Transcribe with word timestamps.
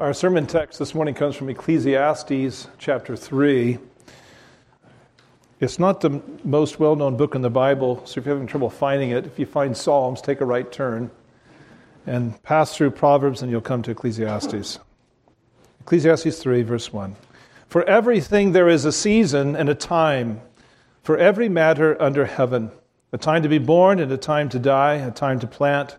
Our 0.00 0.14
sermon 0.14 0.46
text 0.46 0.78
this 0.78 0.94
morning 0.94 1.12
comes 1.12 1.34
from 1.34 1.48
Ecclesiastes 1.48 2.68
chapter 2.78 3.16
3. 3.16 3.78
It's 5.58 5.80
not 5.80 6.00
the 6.00 6.22
most 6.44 6.78
well 6.78 6.94
known 6.94 7.16
book 7.16 7.34
in 7.34 7.42
the 7.42 7.50
Bible, 7.50 8.06
so 8.06 8.20
if 8.20 8.24
you're 8.24 8.36
having 8.36 8.46
trouble 8.46 8.70
finding 8.70 9.10
it, 9.10 9.26
if 9.26 9.40
you 9.40 9.46
find 9.46 9.76
Psalms, 9.76 10.20
take 10.20 10.40
a 10.40 10.44
right 10.44 10.70
turn 10.70 11.10
and 12.06 12.40
pass 12.44 12.76
through 12.76 12.92
Proverbs 12.92 13.42
and 13.42 13.50
you'll 13.50 13.60
come 13.60 13.82
to 13.82 13.90
Ecclesiastes. 13.90 14.78
Ecclesiastes 15.80 16.38
3, 16.38 16.62
verse 16.62 16.92
1. 16.92 17.16
For 17.66 17.82
everything 17.82 18.52
there 18.52 18.68
is 18.68 18.84
a 18.84 18.92
season 18.92 19.56
and 19.56 19.68
a 19.68 19.74
time, 19.74 20.40
for 21.02 21.18
every 21.18 21.48
matter 21.48 22.00
under 22.00 22.24
heaven 22.24 22.70
a 23.12 23.18
time 23.18 23.42
to 23.42 23.48
be 23.48 23.58
born 23.58 23.98
and 23.98 24.12
a 24.12 24.16
time 24.16 24.48
to 24.50 24.60
die, 24.60 24.94
a 24.94 25.10
time 25.10 25.40
to 25.40 25.48
plant 25.48 25.98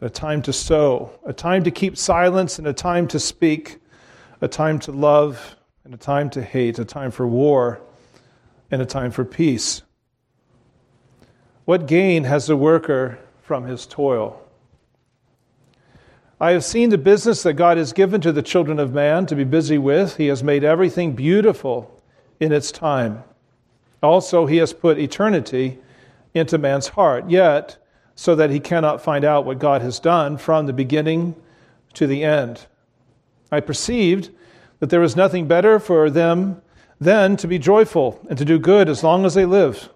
a 0.00 0.10
time 0.10 0.42
to 0.42 0.52
sow, 0.52 1.10
a 1.24 1.32
time 1.32 1.64
to 1.64 1.70
keep 1.70 1.96
silence 1.96 2.58
and 2.58 2.66
a 2.66 2.72
time 2.72 3.08
to 3.08 3.18
speak, 3.18 3.78
a 4.40 4.48
time 4.48 4.78
to 4.80 4.92
love 4.92 5.56
and 5.84 5.94
a 5.94 5.96
time 5.96 6.28
to 6.30 6.42
hate, 6.42 6.78
a 6.78 6.84
time 6.84 7.10
for 7.10 7.26
war 7.26 7.80
and 8.70 8.82
a 8.82 8.86
time 8.86 9.10
for 9.10 9.24
peace. 9.24 9.82
What 11.64 11.86
gain 11.86 12.24
has 12.24 12.46
the 12.46 12.56
worker 12.56 13.18
from 13.42 13.64
his 13.64 13.86
toil? 13.86 14.42
I 16.38 16.50
have 16.50 16.64
seen 16.64 16.90
the 16.90 16.98
business 16.98 17.42
that 17.44 17.54
God 17.54 17.78
has 17.78 17.94
given 17.94 18.20
to 18.20 18.30
the 18.30 18.42
children 18.42 18.78
of 18.78 18.92
man 18.92 19.24
to 19.26 19.34
be 19.34 19.44
busy 19.44 19.78
with. 19.78 20.16
He 20.16 20.26
has 20.26 20.44
made 20.44 20.64
everything 20.64 21.14
beautiful 21.14 22.02
in 22.38 22.52
its 22.52 22.70
time. 22.70 23.24
Also, 24.02 24.44
He 24.44 24.58
has 24.58 24.74
put 24.74 24.98
eternity 24.98 25.78
into 26.34 26.58
man's 26.58 26.88
heart. 26.88 27.30
Yet, 27.30 27.78
so 28.16 28.34
that 28.34 28.50
he 28.50 28.58
cannot 28.58 29.02
find 29.02 29.24
out 29.24 29.44
what 29.44 29.58
God 29.58 29.82
has 29.82 30.00
done 30.00 30.38
from 30.38 30.66
the 30.66 30.72
beginning 30.72 31.36
to 31.92 32.06
the 32.06 32.24
end. 32.24 32.66
I 33.52 33.60
perceived 33.60 34.30
that 34.80 34.90
there 34.90 35.00
was 35.00 35.14
nothing 35.14 35.46
better 35.46 35.78
for 35.78 36.10
them 36.10 36.62
than 36.98 37.36
to 37.36 37.46
be 37.46 37.58
joyful 37.58 38.18
and 38.28 38.38
to 38.38 38.44
do 38.44 38.58
good 38.58 38.88
as 38.88 39.04
long 39.04 39.26
as 39.26 39.34
they 39.34 39.44
live. 39.44 39.90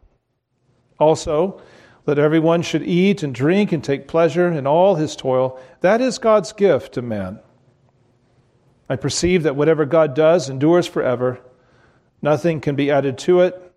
Also, 0.99 1.61
that 2.05 2.19
everyone 2.19 2.61
should 2.61 2.83
eat 2.83 3.23
and 3.23 3.35
drink 3.35 3.73
and 3.73 3.83
take 3.83 4.07
pleasure 4.07 4.53
in 4.53 4.67
all 4.67 4.97
his 4.97 5.17
toil. 5.17 5.59
That 5.81 6.03
is 6.03 6.19
God's 6.19 6.53
gift 6.53 6.93
to 6.95 7.03
man. 7.03 7.41
I 8.89 8.97
perceive 8.97 9.45
that 9.45 9.57
whatever 9.57 9.87
God 9.87 10.15
does 10.15 10.51
endures 10.51 10.87
forever. 10.87 11.41
Nothing 12.21 12.61
can 12.61 12.77
be 12.77 12.91
added 12.91 13.17
to 13.19 13.41
it, 13.41 13.73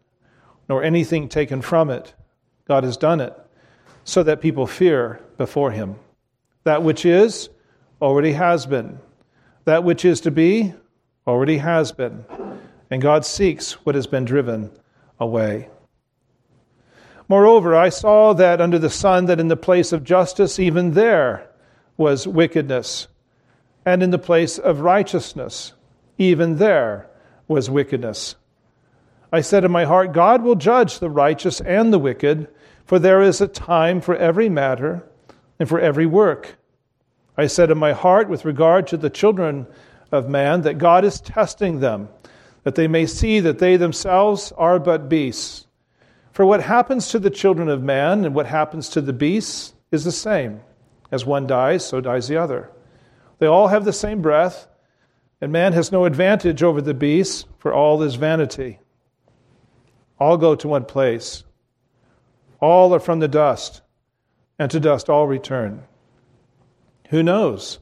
nor 0.67 0.83
anything 0.83 1.29
taken 1.29 1.61
from 1.61 1.89
it. 1.89 2.13
God 2.67 2.83
has 2.83 2.97
done 2.97 3.21
it 3.21 3.37
so 4.03 4.23
that 4.23 4.41
people 4.41 4.67
fear 4.67 5.19
before 5.37 5.71
him. 5.71 5.95
That 6.63 6.83
which 6.83 7.05
is 7.05 7.49
already 8.01 8.33
has 8.33 8.65
been. 8.65 8.99
That 9.65 9.83
which 9.83 10.05
is 10.05 10.21
to 10.21 10.31
be 10.31 10.73
already 11.25 11.57
has 11.57 11.91
been. 11.91 12.25
And 12.91 13.01
God 13.01 13.25
seeks 13.25 13.73
what 13.85 13.95
has 13.95 14.07
been 14.07 14.25
driven 14.25 14.71
away. 15.19 15.69
Moreover, 17.29 17.75
I 17.75 17.89
saw 17.89 18.33
that 18.33 18.61
under 18.61 18.77
the 18.77 18.89
sun, 18.89 19.25
that 19.25 19.39
in 19.39 19.47
the 19.47 19.55
place 19.55 19.93
of 19.93 20.03
justice, 20.03 20.59
even 20.59 20.91
there 20.91 21.49
was 21.97 22.27
wickedness. 22.27 23.07
And 23.85 24.03
in 24.03 24.11
the 24.11 24.19
place 24.19 24.57
of 24.57 24.81
righteousness, 24.81 25.73
even 26.17 26.57
there 26.57 27.09
was 27.47 27.69
wickedness. 27.69 28.35
I 29.31 29.41
said 29.41 29.63
in 29.65 29.71
my 29.71 29.85
heart, 29.85 30.13
God 30.13 30.43
will 30.43 30.55
judge 30.55 30.99
the 30.99 31.09
righteous 31.09 31.59
and 31.61 31.91
the 31.91 31.99
wicked 31.99 32.47
for 32.85 32.99
there 32.99 33.21
is 33.21 33.41
a 33.41 33.47
time 33.47 34.01
for 34.01 34.15
every 34.15 34.49
matter 34.49 35.03
and 35.59 35.67
for 35.69 35.79
every 35.79 36.05
work. 36.05 36.57
I 37.37 37.47
said 37.47 37.71
in 37.71 37.77
my 37.77 37.93
heart, 37.93 38.29
with 38.29 38.45
regard 38.45 38.87
to 38.87 38.97
the 38.97 39.09
children 39.09 39.65
of 40.11 40.29
man, 40.29 40.61
that 40.61 40.77
God 40.77 41.03
is 41.03 41.19
testing 41.19 41.79
them, 41.79 42.09
that 42.63 42.75
they 42.75 42.87
may 42.87 43.05
see 43.05 43.39
that 43.39 43.59
they 43.59 43.77
themselves 43.77 44.51
are 44.57 44.79
but 44.79 45.09
beasts. 45.09 45.65
For 46.31 46.45
what 46.45 46.61
happens 46.63 47.09
to 47.09 47.19
the 47.19 47.29
children 47.29 47.69
of 47.69 47.83
man 47.83 48.25
and 48.25 48.35
what 48.35 48.45
happens 48.45 48.89
to 48.89 49.01
the 49.01 49.13
beasts 49.13 49.73
is 49.91 50.03
the 50.03 50.11
same. 50.11 50.61
As 51.11 51.25
one 51.25 51.45
dies, 51.45 51.85
so 51.85 52.01
dies 52.01 52.27
the 52.27 52.37
other. 52.37 52.71
They 53.39 53.45
all 53.45 53.67
have 53.67 53.85
the 53.85 53.93
same 53.93 54.21
breath, 54.21 54.67
and 55.41 55.51
man 55.51 55.73
has 55.73 55.91
no 55.91 56.05
advantage 56.05 56.63
over 56.63 56.81
the 56.81 56.93
beasts, 56.93 57.45
for 57.59 57.73
all 57.73 58.01
is 58.01 58.15
vanity. 58.15 58.79
All 60.19 60.37
go 60.37 60.55
to 60.55 60.67
one 60.67 60.85
place. 60.85 61.43
All 62.63 62.95
are 62.95 62.99
from 63.01 63.19
the 63.19 63.27
dust, 63.27 63.81
and 64.57 64.71
to 64.71 64.79
dust 64.79 65.09
all 65.09 65.27
return. 65.27 65.83
Who 67.09 67.21
knows 67.21 67.79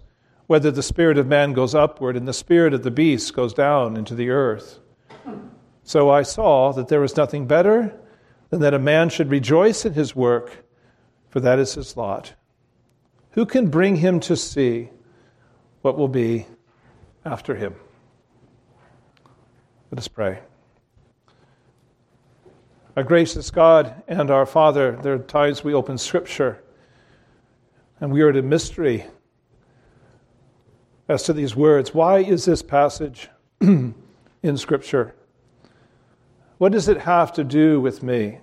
whether 0.48 0.72
the 0.72 0.82
spirit 0.82 1.20
of 1.20 1.28
man 1.28 1.54
goes 1.54 1.76
upward 1.76 2.18
and 2.18 2.28
the 2.28 2.34
spirit 2.34 2.74
of 2.74 2.82
the 2.82 2.90
beast 2.90 3.36
goes 3.36 3.54
down 3.54 3.96
into 3.96 4.16
the 4.16 4.32
earth? 4.32 4.80
So 5.84 6.10
I 6.10 6.24
saw 6.24 6.74
that 6.74 6.88
there 6.88 7.00
was 7.00 7.16
nothing 7.16 7.46
better 7.46 7.96
than 8.50 8.62
that 8.62 8.74
a 8.74 8.80
man 8.80 9.10
should 9.10 9.30
rejoice 9.30 9.86
in 9.86 9.94
his 9.94 10.16
work, 10.16 10.66
for 11.30 11.40
that 11.42 11.60
is 11.60 11.76
his 11.76 11.96
lot. 11.96 12.34
Who 13.34 13.46
can 13.46 13.70
bring 13.70 13.98
him 13.98 14.20
to 14.22 14.36
see 14.36 14.90
what 15.84 15.96
will 15.96 16.08
be 16.08 16.48
after 17.24 17.54
him? 17.54 17.76
Let 19.92 20.00
us 20.00 20.08
pray. 20.08 20.40
Our 22.98 23.04
gracious 23.04 23.52
God 23.52 24.04
and 24.10 24.30
our 24.30 24.46
Father, 24.46 25.00
there 25.02 25.14
are 25.14 25.20
times 25.20 25.64
we 25.64 25.74
open 25.74 25.98
Scripture 25.98 26.62
and 28.02 28.12
we 28.12 28.22
are 28.22 28.30
at 28.30 28.36
a 28.36 28.42
mystery 28.42 29.06
as 31.08 31.24
to 31.24 31.32
these 31.32 31.56
words. 31.56 31.94
Why 31.94 32.20
is 32.20 32.44
this 32.44 32.62
passage 32.62 33.30
in 33.62 33.96
Scripture? 34.58 35.16
What 36.58 36.74
does 36.74 36.90
it 36.90 36.98
have 36.98 37.32
to 37.34 37.46
do 37.46 37.80
with 37.80 38.04
me? 38.04 38.40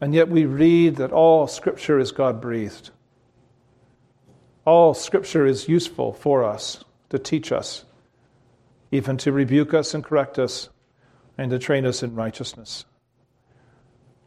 And 0.00 0.12
yet 0.12 0.28
we 0.28 0.46
read 0.46 0.96
that 0.96 1.12
all 1.12 1.46
Scripture 1.46 2.00
is 2.00 2.10
God 2.10 2.40
breathed. 2.40 2.90
All 4.64 4.92
Scripture 4.92 5.46
is 5.46 5.68
useful 5.68 6.14
for 6.14 6.42
us 6.42 6.82
to 7.10 7.18
teach 7.20 7.52
us, 7.52 7.84
even 8.90 9.16
to 9.18 9.30
rebuke 9.30 9.72
us 9.72 9.94
and 9.94 10.02
correct 10.02 10.36
us 10.36 10.68
and 11.40 11.50
to 11.50 11.58
train 11.58 11.86
us 11.86 12.02
in 12.02 12.14
righteousness. 12.14 12.84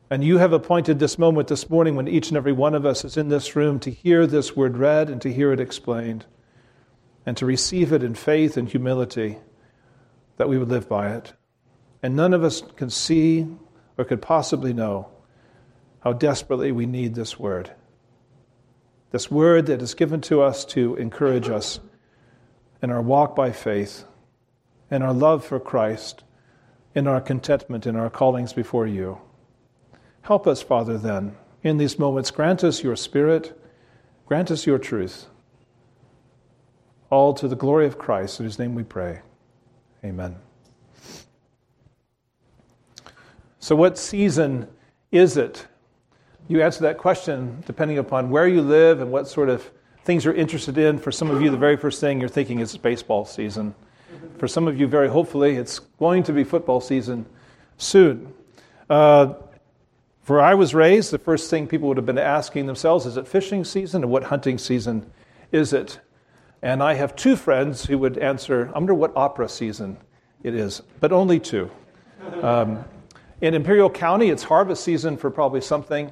And 0.10 0.24
you 0.24 0.40
have 0.40 0.52
appointed 0.52 0.98
this 0.98 1.20
moment 1.20 1.48
this 1.48 1.70
morning 1.70 1.96
when 1.96 2.08
each 2.08 2.30
and 2.30 2.38
every 2.38 2.52
one 2.52 2.74
of 2.74 2.88
us 2.88 3.06
is 3.06 3.18
in 3.18 3.30
this 3.30 3.56
room 3.56 3.80
to 3.82 3.92
hear 3.92 4.26
this 4.26 4.56
word 4.56 4.78
read 4.78 5.12
and 5.12 5.22
to 5.22 5.32
hear 5.32 5.54
it 5.54 5.60
explained 5.60 6.26
and 7.24 7.38
to 7.38 7.46
receive 7.46 7.94
it 7.94 8.02
in 8.02 8.16
faith 8.16 8.58
and 8.58 8.68
humility 8.68 9.38
that 10.38 10.50
we 10.50 10.58
would 10.58 10.70
live 10.70 10.90
by 10.90 11.14
it. 11.14 11.34
And 12.02 12.16
none 12.16 12.34
of 12.34 12.44
us 12.44 12.64
can 12.76 12.90
see 12.90 13.48
or 13.96 14.06
could 14.06 14.22
possibly 14.22 14.74
know 14.74 15.08
how 16.00 16.14
desperately 16.14 16.72
we 16.72 16.88
need 16.88 17.14
this 17.14 17.38
word. 17.40 17.72
This 19.12 19.30
word 19.30 19.68
that 19.68 19.84
is 19.84 19.94
given 19.94 20.22
to 20.22 20.42
us 20.42 20.66
to 20.66 20.96
encourage 20.96 21.48
us 21.48 21.80
in 22.82 22.90
our 22.90 23.04
walk 23.04 23.36
by 23.36 23.52
faith, 23.52 24.04
in 24.90 25.04
our 25.04 25.14
love 25.14 25.46
for 25.46 25.60
Christ, 25.60 26.24
in 26.96 27.08
our 27.08 27.22
contentment 27.22 27.86
in 27.86 27.96
our 27.96 28.10
callings 28.10 28.54
before 28.54 28.88
you. 28.88 29.20
Help 30.22 30.48
us, 30.48 30.62
Father, 30.62 30.98
then, 30.98 31.36
in 31.64 31.78
these 31.78 32.00
moments. 32.00 32.32
Grant 32.32 32.64
us 32.64 32.84
your 32.84 32.96
Spirit, 32.96 33.60
grant 34.26 34.52
us 34.52 34.66
your 34.66 34.80
truth. 34.80 35.26
All 37.10 37.34
to 37.34 37.48
the 37.48 37.56
glory 37.56 37.86
of 37.86 37.98
Christ, 37.98 38.40
in 38.40 38.46
whose 38.46 38.58
name 38.58 38.76
we 38.76 38.84
pray. 38.84 39.22
Amen. 40.04 40.36
So, 43.60 43.76
what 43.76 43.98
season 43.98 44.68
is 45.12 45.38
it? 45.38 45.68
You 46.48 46.62
answer 46.62 46.82
that 46.82 46.98
question 46.98 47.64
depending 47.66 47.98
upon 47.98 48.30
where 48.30 48.48
you 48.48 48.62
live 48.62 49.00
and 49.00 49.12
what 49.12 49.28
sort 49.28 49.50
of 49.50 49.72
things 50.04 50.26
you're 50.26 50.34
interested 50.34 50.78
in. 50.78 51.00
For 51.00 51.12
some 51.12 51.30
of 51.32 51.42
you, 51.42 51.50
the 51.50 51.58
very 51.58 51.78
first 51.78 52.02
thing 52.02 52.20
you're 52.20 52.30
thinking 52.30 52.60
is 52.60 52.76
baseball 52.78 53.26
season. 53.26 53.74
For 54.38 54.48
some 54.48 54.68
of 54.68 54.80
you, 54.80 54.88
very 54.88 55.10
hopefully, 55.10 55.56
it's 55.56 55.80
going 55.80 56.24
to 56.24 56.34
be 56.34 56.44
football 56.44 56.82
season 56.82 57.26
soon. 57.78 58.34
Uh, 58.90 59.34
where 60.26 60.42
I 60.42 60.54
was 60.54 60.74
raised, 60.74 61.12
the 61.12 61.18
first 61.18 61.50
thing 61.50 61.68
people 61.68 61.88
would 61.90 61.98
have 61.98 62.06
been 62.06 62.18
asking 62.18 62.66
themselves 62.66 63.06
is 63.06 63.18
it 63.18 63.28
fishing 63.28 63.64
season 63.66 64.04
and 64.04 64.12
what 64.12 64.24
hunting 64.24 64.58
season 64.58 65.12
is 65.52 65.74
it? 65.74 66.00
And 66.62 66.82
I 66.82 66.94
have 66.94 67.16
two 67.16 67.36
friends 67.36 67.86
who 67.86 67.98
would 67.98 68.18
answer, 68.18 68.70
I 68.74 68.80
wonder 68.80 68.94
what 68.94 69.12
opera 69.18 69.50
season 69.50 69.98
it 70.42 70.56
is, 70.56 70.82
but 71.00 71.12
only 71.12 71.40
two. 71.40 71.70
Um, 72.42 72.86
in 73.42 73.54
Imperial 73.54 73.90
County, 73.90 74.30
it's 74.30 74.44
harvest 74.44 74.84
season 74.84 75.18
for 75.18 75.30
probably 75.30 75.60
something. 75.60 76.10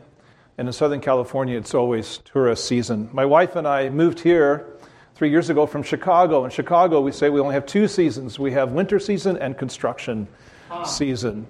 And 0.58 0.68
in 0.68 0.74
Southern 0.74 1.00
California, 1.00 1.58
it's 1.58 1.74
always 1.74 2.18
tourist 2.20 2.66
season. 2.66 3.10
My 3.14 3.24
wife 3.24 3.56
and 3.56 3.66
I 3.66 3.90
moved 3.90 4.20
here 4.20 4.71
three 5.22 5.30
years 5.30 5.52
ago 5.52 5.68
from 5.68 5.84
Chicago. 5.84 6.46
In 6.46 6.50
Chicago, 6.50 7.00
we 7.00 7.12
say 7.12 7.30
we 7.30 7.40
only 7.40 7.54
have 7.54 7.68
two 7.68 7.88
seasons 7.88 8.40
we 8.40 8.54
have 8.54 8.72
winter 8.72 8.98
season 8.98 9.38
and 9.38 9.56
construction 9.56 10.28
season. 10.84 11.46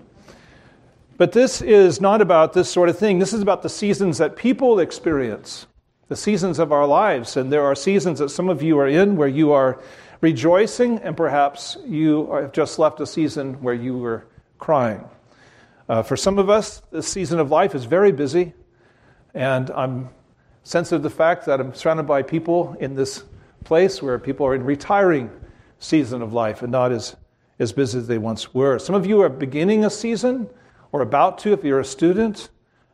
But 1.15 1.31
this 1.31 1.61
is 1.61 2.01
not 2.01 2.19
about 2.19 2.51
this 2.51 2.69
sort 2.69 2.89
of 2.89 2.99
thing. 2.99 3.19
This 3.19 3.31
is 3.31 3.41
about 3.41 3.61
the 3.61 3.69
seasons 3.69 4.17
that 4.17 4.35
people 4.35 4.79
experience, 4.79 5.67
the 6.09 6.17
seasons 6.17 6.59
of 6.59 6.73
our 6.73 6.85
lives. 6.85 7.37
And 7.37 7.49
there 7.49 7.63
are 7.63 7.73
seasons 7.73 8.19
that 8.19 8.27
some 8.27 8.49
of 8.49 8.61
you 8.61 8.77
are 8.77 8.89
in 8.89 9.15
where 9.15 9.29
you 9.29 9.53
are 9.53 9.81
rejoicing, 10.19 10.97
and 10.97 11.15
perhaps 11.15 11.77
you 11.85 12.29
have 12.33 12.51
just 12.51 12.77
left 12.77 12.99
a 12.99 13.07
season 13.07 13.53
where 13.61 13.73
you 13.73 13.97
were 13.97 14.25
crying. 14.59 15.01
Uh, 15.87 16.03
for 16.03 16.17
some 16.17 16.37
of 16.39 16.49
us, 16.49 16.81
this 16.91 17.07
season 17.07 17.39
of 17.39 17.51
life 17.51 17.73
is 17.73 17.85
very 17.85 18.11
busy, 18.11 18.51
and 19.33 19.69
I'm 19.69 20.09
sensitive 20.63 21.03
to 21.03 21.07
the 21.07 21.15
fact 21.15 21.45
that 21.45 21.61
I'm 21.61 21.73
surrounded 21.73 22.03
by 22.03 22.21
people 22.21 22.75
in 22.81 22.95
this 22.95 23.23
place 23.63 24.01
where 24.01 24.17
people 24.19 24.45
are 24.45 24.55
in 24.55 24.63
retiring 24.63 25.29
season 25.79 26.21
of 26.21 26.33
life 26.33 26.61
and 26.61 26.71
not 26.71 26.91
as, 26.91 27.15
as 27.59 27.73
busy 27.73 27.97
as 27.97 28.07
they 28.07 28.17
once 28.17 28.53
were. 28.53 28.79
Some 28.79 28.95
of 28.95 29.05
you 29.05 29.21
are 29.21 29.29
beginning 29.29 29.85
a 29.85 29.89
season 29.89 30.49
or 30.91 31.01
about 31.01 31.37
to 31.39 31.53
if 31.53 31.63
you're 31.63 31.79
a 31.79 31.85
student, 31.85 32.49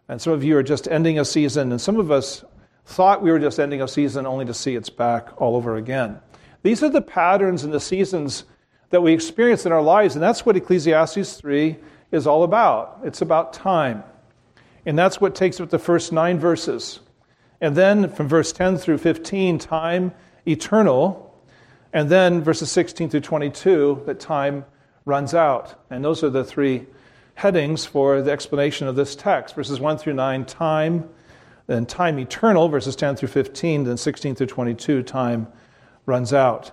and 0.07 0.21
some 0.21 0.33
of 0.33 0.43
you 0.43 0.57
are 0.57 0.63
just 0.63 0.87
ending 0.87 1.19
a 1.19 1.25
season, 1.25 1.71
and 1.71 1.81
some 1.81 1.99
of 1.99 2.11
us 2.11 2.45
thought 2.85 3.21
we 3.21 3.31
were 3.31 3.39
just 3.39 3.59
ending 3.59 3.81
a 3.81 3.87
season 3.87 4.25
only 4.25 4.45
to 4.45 4.53
see 4.53 4.75
it's 4.75 4.89
back 4.89 5.41
all 5.41 5.55
over 5.55 5.75
again. 5.75 6.19
These 6.63 6.83
are 6.83 6.89
the 6.89 7.01
patterns 7.01 7.63
and 7.63 7.73
the 7.73 7.79
seasons 7.79 8.45
that 8.89 9.01
we 9.01 9.13
experience 9.13 9.65
in 9.65 9.71
our 9.71 9.81
lives, 9.81 10.15
and 10.15 10.23
that's 10.23 10.45
what 10.45 10.55
Ecclesiastes 10.55 11.33
3 11.33 11.77
is 12.11 12.25
all 12.25 12.43
about. 12.43 12.99
It's 13.03 13.21
about 13.21 13.53
time. 13.53 14.03
And 14.85 14.97
that's 14.97 15.19
what 15.19 15.35
takes 15.35 15.59
up 15.59 15.69
the 15.69 15.79
first 15.79 16.13
nine 16.13 16.39
verses. 16.39 17.01
And 17.59 17.75
then 17.75 18.09
from 18.09 18.29
verse 18.29 18.53
10 18.53 18.77
through 18.77 18.99
15, 18.99 19.59
time 19.59 20.13
eternal. 20.47 21.23
And 21.93 22.09
then 22.09 22.43
verses 22.43 22.71
16 22.71 23.09
through 23.09 23.21
22, 23.21 24.03
that 24.05 24.19
time 24.19 24.65
runs 25.05 25.33
out. 25.33 25.83
And 25.89 26.03
those 26.03 26.23
are 26.23 26.29
the 26.29 26.43
three 26.43 26.85
headings 27.35 27.85
for 27.85 28.21
the 28.21 28.31
explanation 28.31 28.87
of 28.87 28.95
this 28.95 29.15
text. 29.15 29.55
Verses 29.55 29.79
1 29.79 29.97
through 29.97 30.13
9, 30.13 30.45
time, 30.45 31.09
then 31.67 31.85
time 31.85 32.19
eternal, 32.19 32.67
verses 32.67 32.95
10 32.95 33.15
through 33.15 33.29
15, 33.29 33.83
then 33.83 33.97
16 33.97 34.35
through 34.35 34.47
22, 34.47 35.03
time 35.03 35.47
runs 36.05 36.33
out. 36.33 36.71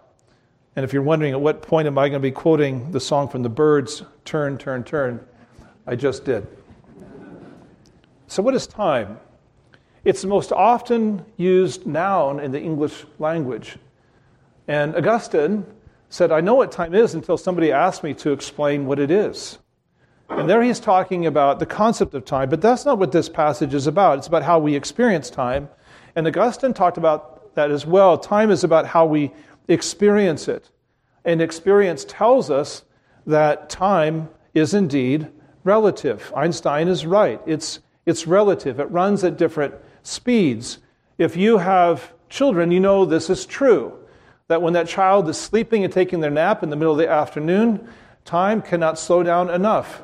And 0.77 0.85
if 0.85 0.93
you're 0.93 1.03
wondering 1.03 1.33
at 1.33 1.41
what 1.41 1.63
point 1.63 1.87
am 1.87 1.99
I 1.99 2.09
going 2.09 2.21
to 2.21 2.27
be 2.27 2.33
quoting 2.33 2.91
the 2.91 3.01
song 3.01 3.29
from 3.29 3.43
the 3.43 3.49
Byrds, 3.49 4.03
Turn, 4.25 4.59
Turn, 4.59 4.83
Turn, 4.83 5.25
I 5.87 5.97
just 5.97 6.25
did. 6.25 6.47
So, 8.27 8.43
what 8.43 8.55
is 8.55 8.67
time? 8.67 9.19
It's 10.05 10.21
the 10.21 10.29
most 10.29 10.53
often 10.53 11.25
used 11.39 11.87
noun 11.87 12.39
in 12.39 12.53
the 12.53 12.61
English 12.61 13.07
language. 13.19 13.79
And 14.69 14.95
Augustine 14.95 15.65
said, 16.11 16.31
I 16.31 16.43
know 16.43 16.55
what 16.55 16.71
time 16.71 16.95
is 16.95 17.15
until 17.15 17.39
somebody 17.39 17.73
asks 17.73 18.05
me 18.05 18.13
to 18.15 18.33
explain 18.33 18.87
what 18.87 18.99
it 18.99 19.11
is. 19.11 19.59
And 20.29 20.49
there 20.49 20.63
he's 20.63 20.81
talking 20.81 21.27
about 21.27 21.59
the 21.59 21.67
concept 21.67 22.15
of 22.15 22.25
time, 22.25 22.51
but 22.51 22.61
that's 22.61 22.85
not 22.85 22.99
what 22.99 23.13
this 23.13 23.29
passage 23.29 23.73
is 23.73 23.87
about. 23.87 24.19
It's 24.19 24.27
about 24.27 24.43
how 24.43 24.59
we 24.59 24.75
experience 24.75 25.31
time. 25.31 25.69
And 26.17 26.27
Augustine 26.27 26.75
talked 26.75 26.99
about 26.99 27.55
that 27.55 27.71
as 27.71 27.87
well. 27.87 28.19
Time 28.19 28.51
is 28.51 28.63
about 28.63 28.87
how 28.87 29.07
we 29.07 29.33
experience 29.69 30.49
it. 30.49 30.71
And 31.25 31.41
experience 31.41 32.05
tells 32.05 32.51
us 32.51 32.85
that 33.27 33.71
time 33.71 34.29
is 34.53 34.75
indeed 34.75 35.29
relative. 35.63 36.31
Einstein 36.37 36.89
is 36.89 37.07
right. 37.07 37.41
It's, 37.47 37.81
it's 38.05 38.27
relative, 38.27 38.81
it 38.81 38.91
runs 38.91 39.25
at 39.25 39.39
different 39.39 39.75
speeds. 40.05 40.79
If 41.19 41.37
you 41.37 41.59
have 41.59 42.13
children, 42.29 42.71
you 42.71 42.79
know 42.79 43.05
this 43.05 43.29
is 43.29 43.45
true. 43.45 43.99
That 44.47 44.63
when 44.63 44.75
that 44.75 44.87
child 44.87 45.29
is 45.29 45.39
sleeping 45.39 45.83
and 45.83 45.93
taking 45.93 46.21
their 46.21 46.31
nap 46.31 46.63
in 46.63 46.71
the 46.71 46.77
middle 46.77 46.93
of 46.93 46.99
the 46.99 47.09
afternoon, 47.09 47.89
time 48.25 48.63
cannot 48.63 48.99
slow 48.99 49.23
down 49.23 49.51
enough. 49.51 50.03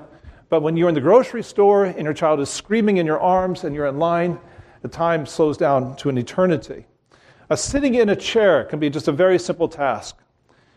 But 0.48 0.62
when 0.62 0.76
you're 0.76 0.88
in 0.88 0.94
the 0.94 1.00
grocery 1.00 1.44
store 1.44 1.84
and 1.84 2.02
your 2.02 2.14
child 2.14 2.40
is 2.40 2.50
screaming 2.50 2.96
in 2.96 3.06
your 3.06 3.20
arms 3.20 3.62
and 3.62 3.74
you're 3.74 3.86
in 3.86 3.98
line, 3.98 4.40
the 4.82 4.88
time 4.88 5.26
slows 5.26 5.56
down 5.56 5.94
to 5.96 6.08
an 6.08 6.18
eternity. 6.18 6.86
A 7.50 7.56
sitting 7.56 7.94
in 7.94 8.08
a 8.08 8.16
chair 8.16 8.64
can 8.64 8.78
be 8.78 8.90
just 8.90 9.08
a 9.08 9.12
very 9.12 9.38
simple 9.38 9.68
task. 9.68 10.16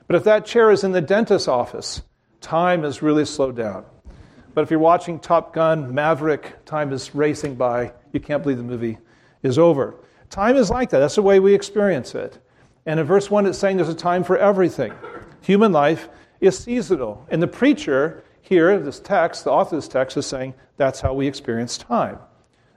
But 0.07 0.17
if 0.17 0.23
that 0.25 0.45
chair 0.45 0.69
is 0.69 0.83
in 0.83 0.91
the 0.91 1.01
dentist's 1.01 1.47
office, 1.47 2.01
time 2.41 2.83
is 2.83 3.01
really 3.01 3.25
slowed 3.25 3.55
down. 3.55 3.85
But 4.53 4.63
if 4.63 4.69
you're 4.69 4.79
watching 4.79 5.19
Top 5.19 5.53
Gun, 5.53 5.93
Maverick, 5.93 6.65
time 6.65 6.91
is 6.91 7.15
racing 7.15 7.55
by. 7.55 7.93
You 8.11 8.19
can't 8.19 8.43
believe 8.43 8.57
the 8.57 8.63
movie 8.63 8.97
is 9.43 9.59
over. 9.59 9.95
Time 10.29 10.55
is 10.55 10.69
like 10.69 10.89
that. 10.89 10.99
That's 10.99 11.15
the 11.15 11.21
way 11.21 11.39
we 11.39 11.53
experience 11.53 12.15
it. 12.15 12.39
And 12.85 12.99
in 12.99 13.05
verse 13.05 13.29
1, 13.29 13.45
it's 13.45 13.57
saying 13.57 13.77
there's 13.77 13.89
a 13.89 13.93
time 13.93 14.23
for 14.23 14.37
everything. 14.37 14.93
Human 15.41 15.71
life 15.71 16.09
is 16.41 16.57
seasonal. 16.57 17.25
And 17.29 17.41
the 17.41 17.47
preacher 17.47 18.23
here, 18.41 18.77
this 18.79 18.99
text, 18.99 19.43
the 19.43 19.51
author 19.51 19.75
of 19.75 19.83
this 19.83 19.87
text, 19.87 20.17
is 20.17 20.25
saying 20.25 20.53
that's 20.77 20.99
how 20.99 21.13
we 21.13 21.27
experience 21.27 21.77
time. 21.77 22.17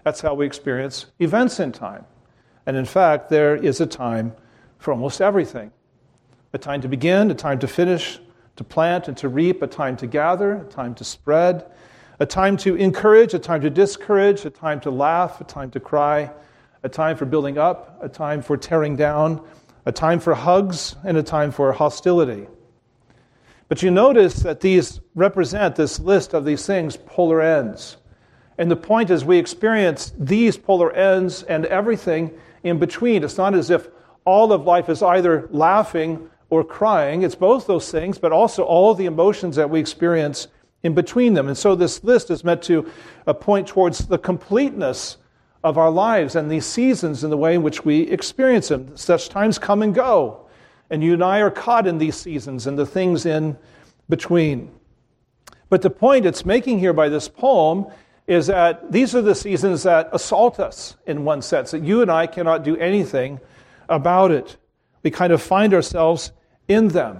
That's 0.05 0.21
how 0.21 0.35
we 0.35 0.47
experience 0.47 1.07
events 1.19 1.59
in 1.59 1.73
time. 1.73 2.05
And 2.67 2.77
in 2.77 2.85
fact, 2.85 3.31
there 3.31 3.57
is 3.57 3.81
a 3.81 3.87
time 3.87 4.35
for 4.79 4.93
almost 4.93 5.21
everything 5.21 5.73
a 6.53 6.59
time 6.59 6.81
to 6.81 6.89
begin, 6.89 7.31
a 7.31 7.35
time 7.35 7.59
to 7.59 7.69
finish, 7.69 8.19
to 8.55 8.65
plant 8.65 9.09
and 9.09 9.17
to 9.19 9.29
reap, 9.29 9.61
a 9.61 9.67
time 9.67 9.97
to 9.97 10.07
gather, 10.07 10.59
a 10.59 10.65
time 10.65 10.95
to 10.95 11.05
spread, 11.05 11.67
a 12.19 12.25
time 12.25 12.57
to 12.57 12.77
encourage, 12.77 13.35
a 13.35 13.39
time 13.39 13.61
to 13.61 13.69
discourage, 13.69 14.45
a 14.45 14.51
time 14.51 14.81
to 14.81 14.91
laugh, 14.91 15.41
a 15.41 15.45
time 15.45 15.71
to 15.71 15.81
cry, 15.81 16.31
a 16.83 16.89
time 16.89 17.17
for 17.17 17.25
building 17.25 17.59
up, 17.59 17.99
a 18.03 18.09
time 18.09 18.43
for 18.43 18.57
tearing 18.57 18.97
down, 18.97 19.47
a 19.85 19.93
time 19.93 20.21
for 20.21 20.35
hugs, 20.35 20.97
and 21.05 21.17
a 21.17 21.23
time 21.23 21.51
for 21.51 21.73
hostility. 21.73 22.47
But 23.69 23.83
you 23.83 23.91
notice 23.91 24.37
that 24.41 24.61
these 24.61 25.01
represent 25.15 25.77
this 25.77 25.99
list 25.99 26.35
of 26.35 26.45
these 26.45 26.67
things 26.67 26.97
polar 26.97 27.41
ends. 27.41 27.97
And 28.59 28.71
the 28.71 28.77
point 28.77 29.11
is, 29.11 29.25
we 29.25 29.39
experience 29.39 30.13
these 30.19 30.57
polar 30.57 30.93
ends 30.93 31.43
and 31.43 31.67
everything 31.67 32.33
in 32.63 32.79
between. 32.79 33.25
It's 33.25 33.37
not 33.37 33.55
as 33.55 33.71
if 33.71 33.89
all 34.25 34.53
of 34.53 34.65
life 34.65 34.89
is 34.89 35.03
either 35.03 35.49
laughing 35.51 36.31
or 36.49 36.65
crying. 36.65 37.23
It's 37.23 37.35
both 37.35 37.67
those 37.67 37.91
things, 37.91 38.19
but 38.19 38.33
also 38.33 38.63
all 38.63 38.95
the 38.95 39.07
emotions 39.07 39.57
that 39.57 39.69
we 39.69 39.81
experience 39.81 40.49
in 40.83 40.95
between 40.95 41.35
them. 41.35 41.49
And 41.49 41.59
so 41.59 41.75
this 41.75 42.03
list 42.05 42.31
is 42.31 42.45
meant 42.45 42.63
to 42.63 42.91
uh, 43.27 43.33
point 43.33 43.67
towards 43.67 44.07
the 44.07 44.19
completeness 44.19 45.17
of 45.67 45.77
our 45.77 45.91
lives 45.91 46.37
and 46.37 46.49
these 46.49 46.65
seasons 46.65 47.25
and 47.25 47.33
the 47.33 47.37
way 47.37 47.57
in 47.57 47.63
which 47.63 47.85
we 47.85 48.03
experience 48.03 48.69
them. 48.69 48.97
Such 48.97 49.29
times 49.29 49.59
come 49.59 49.83
and 49.83 49.93
go. 49.93 50.47
And 50.91 51.03
you 51.03 51.15
and 51.15 51.25
I 51.25 51.41
are 51.41 51.51
caught 51.51 51.89
in 51.89 51.99
these 51.99 52.17
seasons 52.17 52.69
and 52.69 52.79
the 52.79 52.87
things 52.87 53.27
in 53.27 53.59
between. 54.09 54.71
But 55.69 55.83
the 55.83 55.91
point 55.91 56.25
it's 56.25 56.47
making 56.47 56.79
here 56.79 56.93
by 56.93 57.09
this 57.09 57.29
poem 57.29 57.87
is 58.29 58.47
that 58.47 58.93
these 58.93 59.17
are 59.17 59.23
the 59.23 59.35
seasons 59.35 59.83
that 59.83 60.09
assault 60.13 60.61
us 60.61 60.97
in 61.05 61.25
one 61.25 61.43
sense, 61.43 61.73
that 61.73 61.83
you 61.83 62.01
and 62.01 62.13
I 62.13 62.29
cannot 62.29 62.63
do 62.63 62.77
anything 62.77 63.41
about 63.89 64.31
it. 64.31 64.57
We 65.03 65.11
kind 65.11 65.33
of 65.33 65.43
find 65.43 65.75
ourselves 65.75 66.31
in 66.69 66.89
them. 66.89 67.19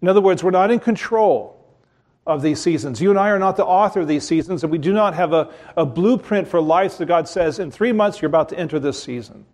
In 0.00 0.08
other 0.08 0.20
words, 0.20 0.42
we're 0.42 0.50
not 0.50 0.72
in 0.72 0.80
control 0.80 1.51
of 2.26 2.42
these 2.42 2.60
seasons. 2.60 3.00
You 3.00 3.10
and 3.10 3.18
I 3.18 3.30
are 3.30 3.38
not 3.38 3.56
the 3.56 3.64
author 3.64 4.00
of 4.00 4.08
these 4.08 4.26
seasons, 4.26 4.62
and 4.62 4.70
we 4.70 4.78
do 4.78 4.92
not 4.92 5.14
have 5.14 5.32
a, 5.32 5.50
a 5.76 5.84
blueprint 5.84 6.46
for 6.46 6.60
life 6.60 6.98
that 6.98 7.06
God 7.06 7.28
says, 7.28 7.58
in 7.58 7.70
three 7.70 7.92
months 7.92 8.22
you're 8.22 8.28
about 8.28 8.48
to 8.50 8.58
enter 8.58 8.78
this 8.78 9.02
season. 9.02 9.44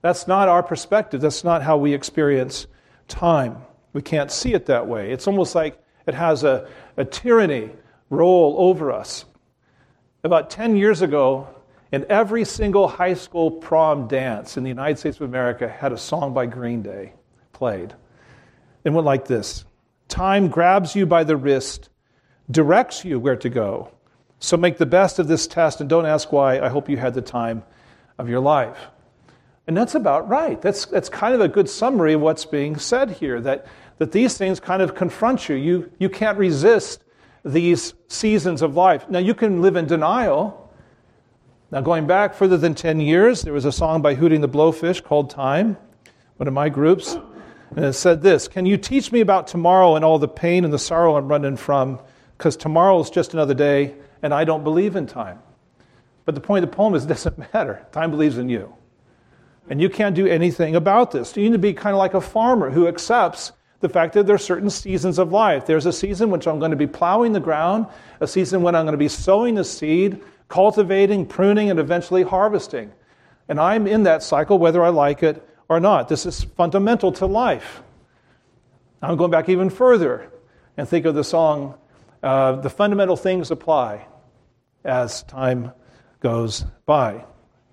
That's 0.00 0.26
not 0.26 0.48
our 0.48 0.62
perspective. 0.62 1.20
That's 1.20 1.44
not 1.44 1.62
how 1.62 1.76
we 1.76 1.94
experience 1.94 2.66
time. 3.06 3.58
We 3.92 4.02
can't 4.02 4.32
see 4.32 4.52
it 4.52 4.66
that 4.66 4.88
way. 4.88 5.12
It's 5.12 5.28
almost 5.28 5.54
like 5.54 5.80
it 6.06 6.14
has 6.14 6.42
a, 6.42 6.68
a 6.96 7.04
tyranny 7.04 7.70
roll 8.10 8.56
over 8.58 8.90
us. 8.90 9.24
About 10.24 10.50
10 10.50 10.76
years 10.76 11.02
ago, 11.02 11.48
in 11.92 12.06
every 12.08 12.44
single 12.44 12.88
high 12.88 13.14
school 13.14 13.50
prom 13.50 14.08
dance 14.08 14.56
in 14.56 14.64
the 14.64 14.70
United 14.70 14.98
States 14.98 15.18
of 15.18 15.28
America 15.28 15.68
had 15.68 15.92
a 15.92 15.98
song 15.98 16.32
by 16.32 16.46
Green 16.46 16.82
Day 16.82 17.12
played. 17.52 17.94
It 18.82 18.90
went 18.90 19.06
like 19.06 19.26
this 19.26 19.64
Time 20.08 20.48
grabs 20.48 20.96
you 20.96 21.06
by 21.06 21.22
the 21.24 21.36
wrist 21.36 21.90
directs 22.52 23.04
you 23.04 23.18
where 23.18 23.36
to 23.36 23.48
go. 23.48 23.90
So 24.38 24.56
make 24.56 24.78
the 24.78 24.86
best 24.86 25.18
of 25.18 25.28
this 25.28 25.46
test 25.46 25.80
and 25.80 25.88
don't 25.88 26.06
ask 26.06 26.32
why. 26.32 26.60
I 26.60 26.68
hope 26.68 26.88
you 26.88 26.96
had 26.96 27.14
the 27.14 27.22
time 27.22 27.62
of 28.18 28.28
your 28.28 28.40
life. 28.40 28.76
And 29.66 29.76
that's 29.76 29.94
about 29.94 30.28
right. 30.28 30.60
That's, 30.60 30.86
that's 30.86 31.08
kind 31.08 31.34
of 31.34 31.40
a 31.40 31.48
good 31.48 31.68
summary 31.68 32.14
of 32.14 32.20
what's 32.20 32.44
being 32.44 32.76
said 32.76 33.12
here 33.12 33.40
that, 33.40 33.66
that 33.98 34.10
these 34.10 34.36
things 34.36 34.58
kind 34.58 34.82
of 34.82 34.94
confront 34.94 35.48
you. 35.48 35.54
you. 35.54 35.92
You 35.98 36.08
can't 36.08 36.36
resist 36.36 37.04
these 37.44 37.94
seasons 38.08 38.62
of 38.62 38.76
life. 38.76 39.08
Now, 39.08 39.20
you 39.20 39.34
can 39.34 39.62
live 39.62 39.76
in 39.76 39.86
denial. 39.86 40.70
Now, 41.70 41.80
going 41.80 42.06
back 42.06 42.34
further 42.34 42.56
than 42.56 42.74
10 42.74 43.00
years, 43.00 43.42
there 43.42 43.52
was 43.52 43.64
a 43.64 43.72
song 43.72 44.02
by 44.02 44.16
Hootie 44.16 44.34
and 44.34 44.44
the 44.44 44.48
Blowfish 44.48 45.02
called 45.02 45.30
Time. 45.30 45.76
one 46.36 46.48
of 46.48 46.54
my 46.54 46.68
groups, 46.68 47.16
and 47.76 47.84
it 47.84 47.92
said 47.94 48.22
this 48.22 48.48
Can 48.48 48.66
you 48.66 48.76
teach 48.76 49.12
me 49.12 49.20
about 49.20 49.46
tomorrow 49.46 49.96
and 49.96 50.04
all 50.04 50.18
the 50.18 50.28
pain 50.28 50.64
and 50.64 50.72
the 50.72 50.78
sorrow 50.78 51.16
I'm 51.16 51.28
running 51.28 51.56
from? 51.56 52.00
Because 52.42 52.56
tomorrow 52.56 52.98
is 52.98 53.08
just 53.08 53.34
another 53.34 53.54
day, 53.54 53.94
and 54.20 54.34
I 54.34 54.42
don't 54.42 54.64
believe 54.64 54.96
in 54.96 55.06
time. 55.06 55.38
But 56.24 56.34
the 56.34 56.40
point 56.40 56.64
of 56.64 56.72
the 56.72 56.76
poem 56.76 56.96
is 56.96 57.04
it 57.04 57.06
doesn't 57.06 57.38
matter. 57.54 57.86
Time 57.92 58.10
believes 58.10 58.36
in 58.36 58.48
you. 58.48 58.74
And 59.70 59.80
you 59.80 59.88
can't 59.88 60.16
do 60.16 60.26
anything 60.26 60.74
about 60.74 61.12
this. 61.12 61.36
You 61.36 61.44
need 61.44 61.52
to 61.52 61.58
be 61.58 61.72
kind 61.72 61.94
of 61.94 61.98
like 61.98 62.14
a 62.14 62.20
farmer 62.20 62.68
who 62.68 62.88
accepts 62.88 63.52
the 63.78 63.88
fact 63.88 64.14
that 64.14 64.26
there 64.26 64.34
are 64.34 64.38
certain 64.38 64.70
seasons 64.70 65.20
of 65.20 65.30
life. 65.30 65.66
There's 65.66 65.86
a 65.86 65.92
season 65.92 66.32
which 66.32 66.48
I'm 66.48 66.58
going 66.58 66.72
to 66.72 66.76
be 66.76 66.88
plowing 66.88 67.32
the 67.32 67.38
ground, 67.38 67.86
a 68.18 68.26
season 68.26 68.60
when 68.62 68.74
I'm 68.74 68.86
going 68.86 68.94
to 68.94 68.98
be 68.98 69.06
sowing 69.06 69.54
the 69.54 69.62
seed, 69.62 70.20
cultivating, 70.48 71.26
pruning, 71.26 71.70
and 71.70 71.78
eventually 71.78 72.24
harvesting. 72.24 72.90
And 73.48 73.60
I'm 73.60 73.86
in 73.86 74.02
that 74.02 74.24
cycle 74.24 74.58
whether 74.58 74.82
I 74.82 74.88
like 74.88 75.22
it 75.22 75.48
or 75.68 75.78
not. 75.78 76.08
This 76.08 76.26
is 76.26 76.42
fundamental 76.42 77.12
to 77.12 77.26
life. 77.26 77.84
I'm 79.00 79.16
going 79.16 79.30
back 79.30 79.48
even 79.48 79.70
further 79.70 80.28
and 80.76 80.88
think 80.88 81.06
of 81.06 81.14
the 81.14 81.22
song, 81.22 81.78
uh, 82.22 82.52
The 82.52 82.70
Fundamental 82.70 83.16
Things 83.16 83.50
Apply 83.50 84.06
as 84.84 85.22
Time 85.24 85.72
Goes 86.20 86.64
By. 86.86 87.24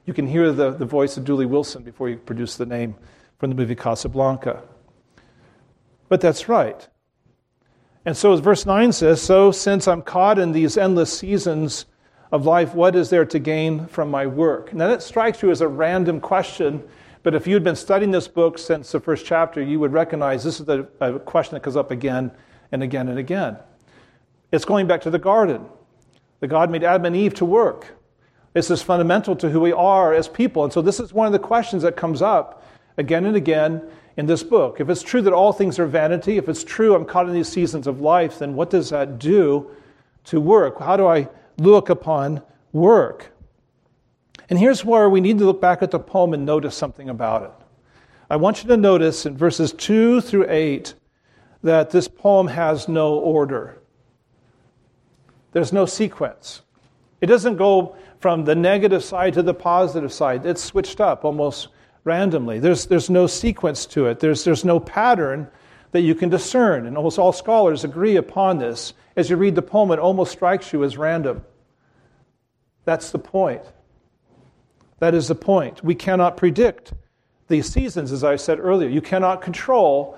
You 0.05 0.13
can 0.13 0.27
hear 0.27 0.51
the, 0.51 0.71
the 0.71 0.85
voice 0.85 1.17
of 1.17 1.25
Dooley 1.25 1.45
Wilson 1.45 1.83
before 1.83 2.09
you 2.09 2.17
produce 2.17 2.55
the 2.55 2.65
name 2.65 2.95
from 3.37 3.49
the 3.51 3.55
movie 3.55 3.75
Casablanca. 3.75 4.63
But 6.07 6.21
that's 6.21 6.49
right. 6.49 6.87
And 8.05 8.17
so, 8.17 8.33
as 8.33 8.39
verse 8.39 8.65
9 8.65 8.91
says, 8.91 9.21
so 9.21 9.51
since 9.51 9.87
I'm 9.87 10.01
caught 10.01 10.39
in 10.39 10.51
these 10.51 10.77
endless 10.77 11.15
seasons 11.15 11.85
of 12.31 12.45
life, 12.45 12.73
what 12.73 12.95
is 12.95 13.09
there 13.09 13.25
to 13.25 13.39
gain 13.39 13.85
from 13.87 14.09
my 14.09 14.25
work? 14.25 14.73
Now, 14.73 14.87
that 14.87 15.03
strikes 15.03 15.43
you 15.43 15.51
as 15.51 15.61
a 15.61 15.67
random 15.67 16.19
question, 16.19 16.83
but 17.21 17.35
if 17.35 17.45
you'd 17.45 17.63
been 17.63 17.75
studying 17.75 18.11
this 18.11 18.27
book 18.27 18.57
since 18.57 18.91
the 18.91 18.99
first 18.99 19.25
chapter, 19.25 19.61
you 19.61 19.79
would 19.79 19.93
recognize 19.93 20.43
this 20.43 20.59
is 20.59 20.67
a, 20.69 20.87
a 21.01 21.19
question 21.19 21.55
that 21.55 21.61
comes 21.61 21.75
up 21.75 21.91
again 21.91 22.31
and 22.71 22.81
again 22.81 23.09
and 23.09 23.19
again. 23.19 23.57
It's 24.51 24.65
going 24.65 24.87
back 24.87 25.01
to 25.01 25.09
the 25.09 25.19
garden. 25.19 25.65
that 26.39 26.47
God 26.47 26.71
made 26.71 26.83
Adam 26.83 27.05
and 27.05 27.15
Eve 27.15 27.33
to 27.35 27.45
work. 27.45 27.97
This 28.53 28.71
is 28.71 28.81
fundamental 28.81 29.35
to 29.35 29.49
who 29.49 29.59
we 29.59 29.73
are 29.73 30.13
as 30.13 30.27
people. 30.27 30.63
And 30.63 30.71
so, 30.71 30.81
this 30.81 30.99
is 30.99 31.13
one 31.13 31.27
of 31.27 31.33
the 31.33 31.39
questions 31.39 31.83
that 31.83 31.95
comes 31.95 32.21
up 32.21 32.63
again 32.97 33.25
and 33.25 33.35
again 33.35 33.81
in 34.17 34.25
this 34.25 34.43
book. 34.43 34.79
If 34.79 34.89
it's 34.89 35.03
true 35.03 35.21
that 35.21 35.33
all 35.33 35.53
things 35.53 35.79
are 35.79 35.85
vanity, 35.85 36.37
if 36.37 36.49
it's 36.49 36.63
true 36.63 36.95
I'm 36.95 37.05
caught 37.05 37.27
in 37.27 37.33
these 37.33 37.49
seasons 37.49 37.87
of 37.87 38.01
life, 38.01 38.39
then 38.39 38.55
what 38.55 38.69
does 38.69 38.89
that 38.89 39.19
do 39.19 39.69
to 40.25 40.39
work? 40.39 40.79
How 40.79 40.97
do 40.97 41.07
I 41.07 41.29
look 41.57 41.89
upon 41.89 42.41
work? 42.73 43.31
And 44.49 44.57
here's 44.57 44.83
where 44.83 45.09
we 45.09 45.21
need 45.21 45.37
to 45.39 45.45
look 45.45 45.61
back 45.61 45.81
at 45.81 45.91
the 45.91 45.99
poem 45.99 46.33
and 46.33 46.45
notice 46.45 46.75
something 46.75 47.09
about 47.09 47.43
it. 47.43 47.51
I 48.29 48.35
want 48.35 48.63
you 48.63 48.69
to 48.69 48.77
notice 48.77 49.25
in 49.25 49.37
verses 49.37 49.73
2 49.73 50.21
through 50.21 50.49
8 50.49 50.93
that 51.63 51.91
this 51.91 52.07
poem 52.07 52.47
has 52.47 52.87
no 52.87 53.15
order. 53.15 53.78
There's 55.51 55.73
no 55.73 55.85
sequence. 55.85 56.61
It 57.21 57.27
doesn't 57.27 57.57
go 57.57 57.95
from 58.19 58.45
the 58.45 58.55
negative 58.55 59.03
side 59.03 59.33
to 59.33 59.41
the 59.41 59.53
positive 59.53 60.13
side. 60.13 60.45
It's 60.45 60.63
switched 60.63 61.01
up 61.01 61.25
almost 61.25 61.69
randomly. 62.03 62.59
There's, 62.59 62.85
there's 62.85 63.09
no 63.09 63.27
sequence 63.27 63.85
to 63.87 64.07
it, 64.07 64.19
there's, 64.19 64.43
there's 64.43 64.65
no 64.65 64.79
pattern 64.79 65.47
that 65.91 66.01
you 66.01 66.15
can 66.15 66.29
discern. 66.29 66.85
And 66.85 66.95
almost 66.95 67.19
all 67.19 67.33
scholars 67.33 67.83
agree 67.83 68.15
upon 68.15 68.59
this. 68.59 68.93
As 69.15 69.29
you 69.29 69.35
read 69.37 69.55
the 69.55 69.61
poem, 69.61 69.91
it 69.91 69.99
almost 69.99 70.31
strikes 70.31 70.71
you 70.71 70.83
as 70.83 70.97
random. 70.97 71.43
That's 72.85 73.11
the 73.11 73.19
point. 73.19 73.63
That 74.99 75.13
is 75.13 75.27
the 75.27 75.35
point. 75.35 75.83
We 75.83 75.95
cannot 75.95 76.37
predict 76.37 76.93
these 77.47 77.67
seasons, 77.67 78.11
as 78.11 78.23
I 78.23 78.35
said 78.35 78.59
earlier. 78.59 78.89
You 78.89 79.01
cannot 79.01 79.41
control 79.41 80.17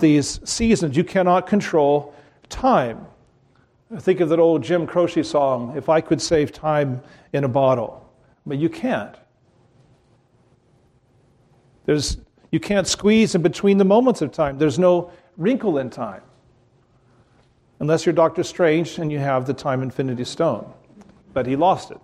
these 0.00 0.40
seasons, 0.48 0.96
you 0.96 1.04
cannot 1.04 1.46
control 1.46 2.14
time. 2.48 3.06
Think 3.98 4.20
of 4.20 4.28
that 4.28 4.38
old 4.38 4.62
Jim 4.62 4.86
Croce 4.86 5.22
song, 5.22 5.76
If 5.76 5.88
I 5.88 6.00
Could 6.00 6.22
Save 6.22 6.52
Time 6.52 7.02
in 7.32 7.42
a 7.42 7.48
Bottle. 7.48 8.08
But 8.46 8.58
you 8.58 8.68
can't. 8.68 9.16
There's, 11.86 12.18
you 12.52 12.60
can't 12.60 12.86
squeeze 12.86 13.34
in 13.34 13.42
between 13.42 13.78
the 13.78 13.84
moments 13.84 14.22
of 14.22 14.30
time. 14.30 14.58
There's 14.58 14.78
no 14.78 15.10
wrinkle 15.36 15.78
in 15.78 15.90
time. 15.90 16.22
Unless 17.80 18.06
you're 18.06 18.12
Doctor 18.12 18.44
Strange 18.44 18.98
and 18.98 19.10
you 19.10 19.18
have 19.18 19.44
the 19.46 19.54
time 19.54 19.82
infinity 19.82 20.24
stone. 20.24 20.72
But 21.32 21.46
he 21.46 21.56
lost 21.56 21.90
it. 21.90 21.98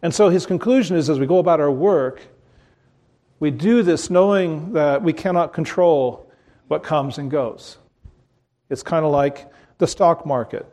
And 0.00 0.14
so 0.14 0.30
his 0.30 0.46
conclusion 0.46 0.96
is 0.96 1.10
as 1.10 1.18
we 1.18 1.26
go 1.26 1.38
about 1.38 1.60
our 1.60 1.70
work, 1.70 2.22
we 3.38 3.50
do 3.50 3.82
this 3.82 4.08
knowing 4.08 4.72
that 4.72 5.02
we 5.02 5.12
cannot 5.12 5.52
control 5.52 6.30
what 6.68 6.82
comes 6.82 7.18
and 7.18 7.30
goes. 7.30 7.76
It's 8.70 8.82
kind 8.82 9.04
of 9.04 9.12
like 9.12 9.50
the 9.78 9.86
stock 9.86 10.24
market 10.24 10.66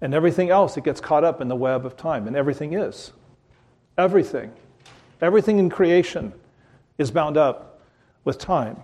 and 0.00 0.14
everything 0.14 0.50
else 0.50 0.74
that 0.74 0.84
gets 0.84 1.00
caught 1.00 1.24
up 1.24 1.40
in 1.40 1.48
the 1.48 1.56
web 1.56 1.84
of 1.84 1.96
time, 1.96 2.26
and 2.26 2.36
everything 2.36 2.74
is. 2.74 3.12
Everything. 3.96 4.52
Everything 5.20 5.58
in 5.58 5.68
creation 5.68 6.32
is 6.98 7.10
bound 7.10 7.36
up 7.36 7.80
with 8.24 8.38
time. 8.38 8.82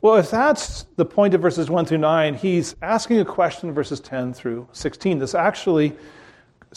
Well, 0.00 0.16
if 0.16 0.30
that's 0.30 0.84
the 0.96 1.04
point 1.04 1.34
of 1.34 1.40
verses 1.40 1.68
1 1.68 1.86
through 1.86 1.98
9, 1.98 2.34
he's 2.34 2.76
asking 2.80 3.18
a 3.18 3.24
question 3.24 3.68
in 3.68 3.74
verses 3.74 3.98
10 3.98 4.34
through 4.34 4.68
16. 4.72 5.18
This 5.18 5.34
actually, 5.34 5.96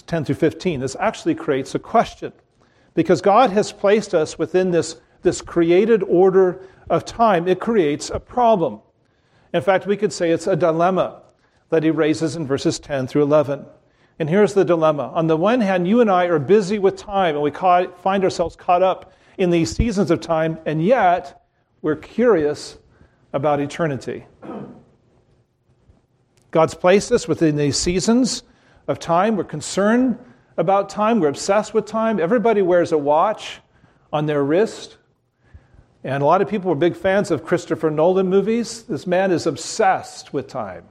10 0.07 0.25
through 0.25 0.35
15, 0.35 0.79
this 0.79 0.95
actually 0.99 1.35
creates 1.35 1.75
a 1.75 1.79
question. 1.79 2.31
Because 2.95 3.21
God 3.21 3.51
has 3.51 3.71
placed 3.71 4.15
us 4.15 4.39
within 4.39 4.71
this, 4.71 4.99
this 5.21 5.41
created 5.41 6.01
order 6.03 6.61
of 6.89 7.05
time, 7.05 7.47
it 7.47 7.59
creates 7.59 8.09
a 8.09 8.19
problem. 8.19 8.81
In 9.53 9.61
fact, 9.61 9.87
we 9.87 9.97
could 9.97 10.13
say 10.13 10.31
it's 10.31 10.47
a 10.47 10.55
dilemma 10.55 11.21
that 11.69 11.83
he 11.83 11.91
raises 11.91 12.35
in 12.35 12.45
verses 12.45 12.79
10 12.79 13.07
through 13.07 13.23
11. 13.23 13.65
And 14.19 14.29
here's 14.29 14.53
the 14.53 14.65
dilemma. 14.65 15.11
On 15.13 15.27
the 15.27 15.37
one 15.37 15.61
hand, 15.61 15.87
you 15.87 16.01
and 16.01 16.11
I 16.11 16.25
are 16.25 16.39
busy 16.39 16.77
with 16.77 16.97
time 16.97 17.35
and 17.35 17.43
we 17.43 17.51
find 17.51 18.23
ourselves 18.23 18.55
caught 18.55 18.83
up 18.83 19.13
in 19.37 19.49
these 19.49 19.73
seasons 19.73 20.11
of 20.11 20.19
time, 20.19 20.59
and 20.65 20.83
yet 20.83 21.41
we're 21.81 21.95
curious 21.95 22.77
about 23.31 23.61
eternity. 23.61 24.25
God's 26.51 26.73
placed 26.73 27.11
us 27.13 27.27
within 27.27 27.55
these 27.55 27.77
seasons 27.77 28.43
of 28.87 28.99
time. 28.99 29.37
We're 29.37 29.45
concerned 29.45 30.19
about 30.57 30.89
time. 30.89 31.21
We're 31.21 31.29
obsessed 31.29 31.73
with 31.73 31.85
time. 31.85 32.19
Everybody 32.19 32.61
wears 32.61 32.91
a 32.91 32.97
watch 32.97 33.61
on 34.11 34.25
their 34.25 34.43
wrist. 34.43 34.97
And 36.03 36.23
a 36.23 36.25
lot 36.25 36.41
of 36.41 36.47
people 36.47 36.69
were 36.69 36.75
big 36.75 36.95
fans 36.95 37.29
of 37.29 37.43
Christopher 37.43 37.89
Nolan 37.89 38.27
movies. 38.27 38.83
This 38.83 39.05
man 39.05 39.31
is 39.31 39.45
obsessed 39.45 40.33
with 40.33 40.47
time. 40.47 40.85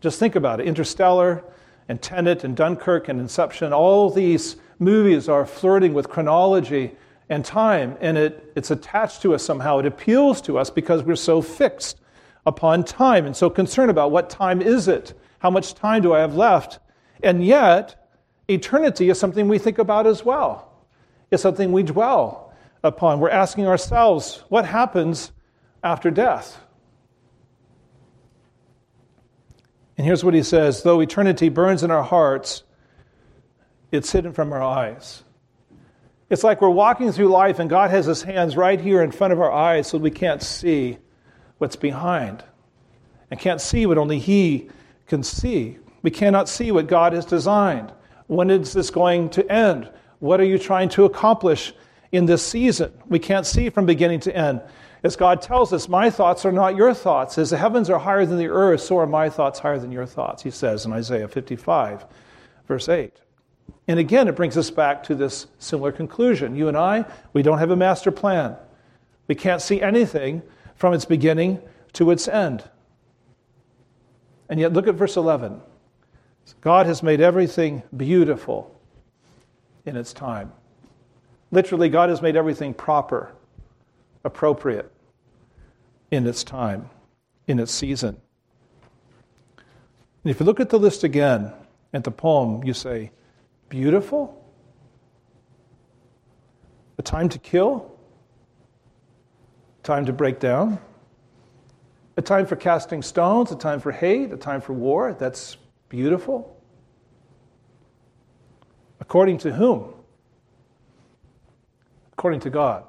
Just 0.00 0.18
think 0.18 0.36
about 0.36 0.60
it 0.60 0.66
Interstellar, 0.66 1.44
and 1.90 2.00
Tenet 2.00 2.44
and 2.44 2.56
Dunkirk 2.56 3.08
and 3.08 3.18
Inception, 3.18 3.72
all 3.72 4.10
these 4.10 4.54
movies 4.78 5.28
are 5.28 5.44
flirting 5.44 5.92
with 5.92 6.08
chronology 6.08 6.92
and 7.28 7.44
time, 7.44 7.96
and 8.00 8.16
it, 8.16 8.52
it's 8.54 8.70
attached 8.70 9.22
to 9.22 9.34
us 9.34 9.42
somehow. 9.42 9.80
It 9.80 9.86
appeals 9.86 10.40
to 10.42 10.56
us 10.56 10.70
because 10.70 11.02
we're 11.02 11.16
so 11.16 11.42
fixed 11.42 12.00
upon 12.46 12.84
time 12.84 13.26
and 13.26 13.36
so 13.36 13.50
concerned 13.50 13.90
about 13.90 14.12
what 14.12 14.30
time 14.30 14.62
is 14.62 14.86
it? 14.86 15.14
How 15.40 15.50
much 15.50 15.74
time 15.74 16.00
do 16.02 16.14
I 16.14 16.20
have 16.20 16.36
left? 16.36 16.78
And 17.24 17.44
yet, 17.44 18.08
eternity 18.48 19.10
is 19.10 19.18
something 19.18 19.48
we 19.48 19.58
think 19.58 19.78
about 19.78 20.06
as 20.06 20.24
well. 20.24 20.72
It's 21.32 21.42
something 21.42 21.72
we 21.72 21.82
dwell 21.82 22.49
upon. 22.82 23.20
We're 23.20 23.30
asking 23.30 23.66
ourselves, 23.66 24.44
what 24.48 24.64
happens 24.64 25.32
after 25.82 26.10
death? 26.10 26.58
And 29.96 30.06
here's 30.06 30.24
what 30.24 30.34
he 30.34 30.42
says 30.42 30.82
though 30.82 31.00
eternity 31.00 31.50
burns 31.50 31.82
in 31.82 31.90
our 31.90 32.02
hearts, 32.02 32.62
it's 33.92 34.10
hidden 34.10 34.32
from 34.32 34.52
our 34.52 34.62
eyes. 34.62 35.24
It's 36.30 36.44
like 36.44 36.62
we're 36.62 36.70
walking 36.70 37.10
through 37.10 37.28
life 37.28 37.58
and 37.58 37.68
God 37.68 37.90
has 37.90 38.06
his 38.06 38.22
hands 38.22 38.56
right 38.56 38.80
here 38.80 39.02
in 39.02 39.10
front 39.10 39.32
of 39.32 39.40
our 39.40 39.50
eyes 39.50 39.88
so 39.88 39.98
we 39.98 40.12
can't 40.12 40.42
see 40.42 40.96
what's 41.58 41.76
behind 41.76 42.44
and 43.30 43.38
can't 43.38 43.60
see 43.60 43.84
what 43.84 43.98
only 43.98 44.20
he 44.20 44.70
can 45.06 45.22
see. 45.24 45.76
We 46.02 46.10
cannot 46.10 46.48
see 46.48 46.70
what 46.70 46.86
God 46.86 47.12
has 47.12 47.24
designed. 47.24 47.92
When 48.28 48.48
is 48.48 48.72
this 48.72 48.90
going 48.90 49.30
to 49.30 49.52
end? 49.52 49.90
What 50.20 50.40
are 50.40 50.44
you 50.44 50.58
trying 50.58 50.88
to 50.90 51.04
accomplish 51.04 51.74
in 52.12 52.26
this 52.26 52.46
season? 52.46 52.92
We 53.06 53.18
can't 53.18 53.46
see 53.46 53.70
from 53.70 53.86
beginning 53.86 54.20
to 54.20 54.36
end. 54.36 54.60
As 55.02 55.16
God 55.16 55.40
tells 55.40 55.72
us, 55.72 55.88
my 55.88 56.10
thoughts 56.10 56.44
are 56.44 56.52
not 56.52 56.76
your 56.76 56.92
thoughts. 56.92 57.38
As 57.38 57.50
the 57.50 57.56
heavens 57.56 57.88
are 57.88 57.98
higher 57.98 58.26
than 58.26 58.38
the 58.38 58.48
earth, 58.48 58.82
so 58.82 58.98
are 58.98 59.06
my 59.06 59.30
thoughts 59.30 59.58
higher 59.58 59.78
than 59.78 59.92
your 59.92 60.06
thoughts, 60.06 60.42
he 60.42 60.50
says 60.50 60.84
in 60.84 60.92
Isaiah 60.92 61.28
55, 61.28 62.04
verse 62.66 62.88
8. 62.88 63.12
And 63.88 63.98
again, 63.98 64.28
it 64.28 64.36
brings 64.36 64.58
us 64.58 64.70
back 64.70 65.02
to 65.04 65.14
this 65.14 65.46
similar 65.58 65.90
conclusion. 65.90 66.54
You 66.54 66.68
and 66.68 66.76
I, 66.76 67.06
we 67.32 67.42
don't 67.42 67.58
have 67.58 67.70
a 67.70 67.76
master 67.76 68.10
plan. 68.10 68.56
We 69.26 69.34
can't 69.34 69.62
see 69.62 69.80
anything 69.80 70.42
from 70.74 70.92
its 70.92 71.04
beginning 71.04 71.62
to 71.94 72.10
its 72.10 72.28
end. 72.28 72.64
And 74.48 74.60
yet, 74.60 74.72
look 74.72 74.86
at 74.86 74.96
verse 74.96 75.16
11. 75.16 75.60
God 76.60 76.86
has 76.86 77.02
made 77.02 77.20
everything 77.20 77.82
beautiful 77.96 78.78
in 79.86 79.96
its 79.96 80.12
time. 80.12 80.52
Literally, 81.50 81.88
God 81.88 82.10
has 82.10 82.22
made 82.22 82.36
everything 82.36 82.74
proper, 82.74 83.32
appropriate 84.24 84.90
in 86.10 86.26
its 86.26 86.44
time, 86.44 86.88
in 87.46 87.58
its 87.58 87.72
season. 87.72 88.20
And 90.22 90.30
if 90.30 90.38
you 90.38 90.46
look 90.46 90.60
at 90.60 90.70
the 90.70 90.78
list 90.78 91.02
again, 91.02 91.52
at 91.92 92.04
the 92.04 92.10
poem, 92.10 92.62
you 92.64 92.72
say, 92.72 93.10
beautiful? 93.68 94.36
A 96.98 97.02
time 97.02 97.28
to 97.30 97.38
kill? 97.38 97.90
Time 99.82 100.06
to 100.06 100.12
break 100.12 100.38
down? 100.38 100.78
A 102.16 102.22
time 102.22 102.46
for 102.46 102.54
casting 102.54 103.02
stones? 103.02 103.50
A 103.50 103.56
time 103.56 103.80
for 103.80 103.90
hate? 103.90 104.32
A 104.32 104.36
time 104.36 104.60
for 104.60 104.72
war? 104.74 105.16
That's 105.18 105.56
beautiful? 105.88 106.56
According 109.00 109.38
to 109.38 109.52
whom? 109.52 109.94
According 112.20 112.40
to 112.40 112.50
God. 112.50 112.84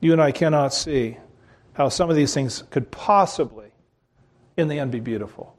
You 0.00 0.12
and 0.12 0.22
I 0.22 0.32
cannot 0.32 0.72
see 0.72 1.18
how 1.74 1.90
some 1.90 2.08
of 2.08 2.16
these 2.16 2.32
things 2.32 2.64
could 2.70 2.90
possibly, 2.90 3.66
in 4.56 4.68
the 4.68 4.78
end, 4.78 4.90
be 4.90 5.00
beautiful. 5.00 5.54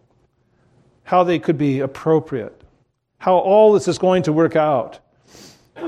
How 1.03 1.23
they 1.23 1.37
could 1.37 1.55
be 1.55 1.81
appropriate. 1.81 2.63
How 3.19 3.35
all 3.35 3.73
this 3.73 3.87
is 3.87 3.99
going 3.99 4.23
to 4.23 4.33
work 4.33 4.55
out 4.55 4.97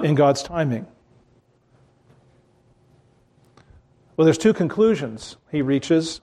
in 0.04 0.14
God's 0.14 0.44
timing. 0.44 0.86
Well, 4.16 4.26
there's 4.26 4.38
two 4.38 4.54
conclusions 4.54 5.38
he 5.52 5.64
reaches. 5.64 6.22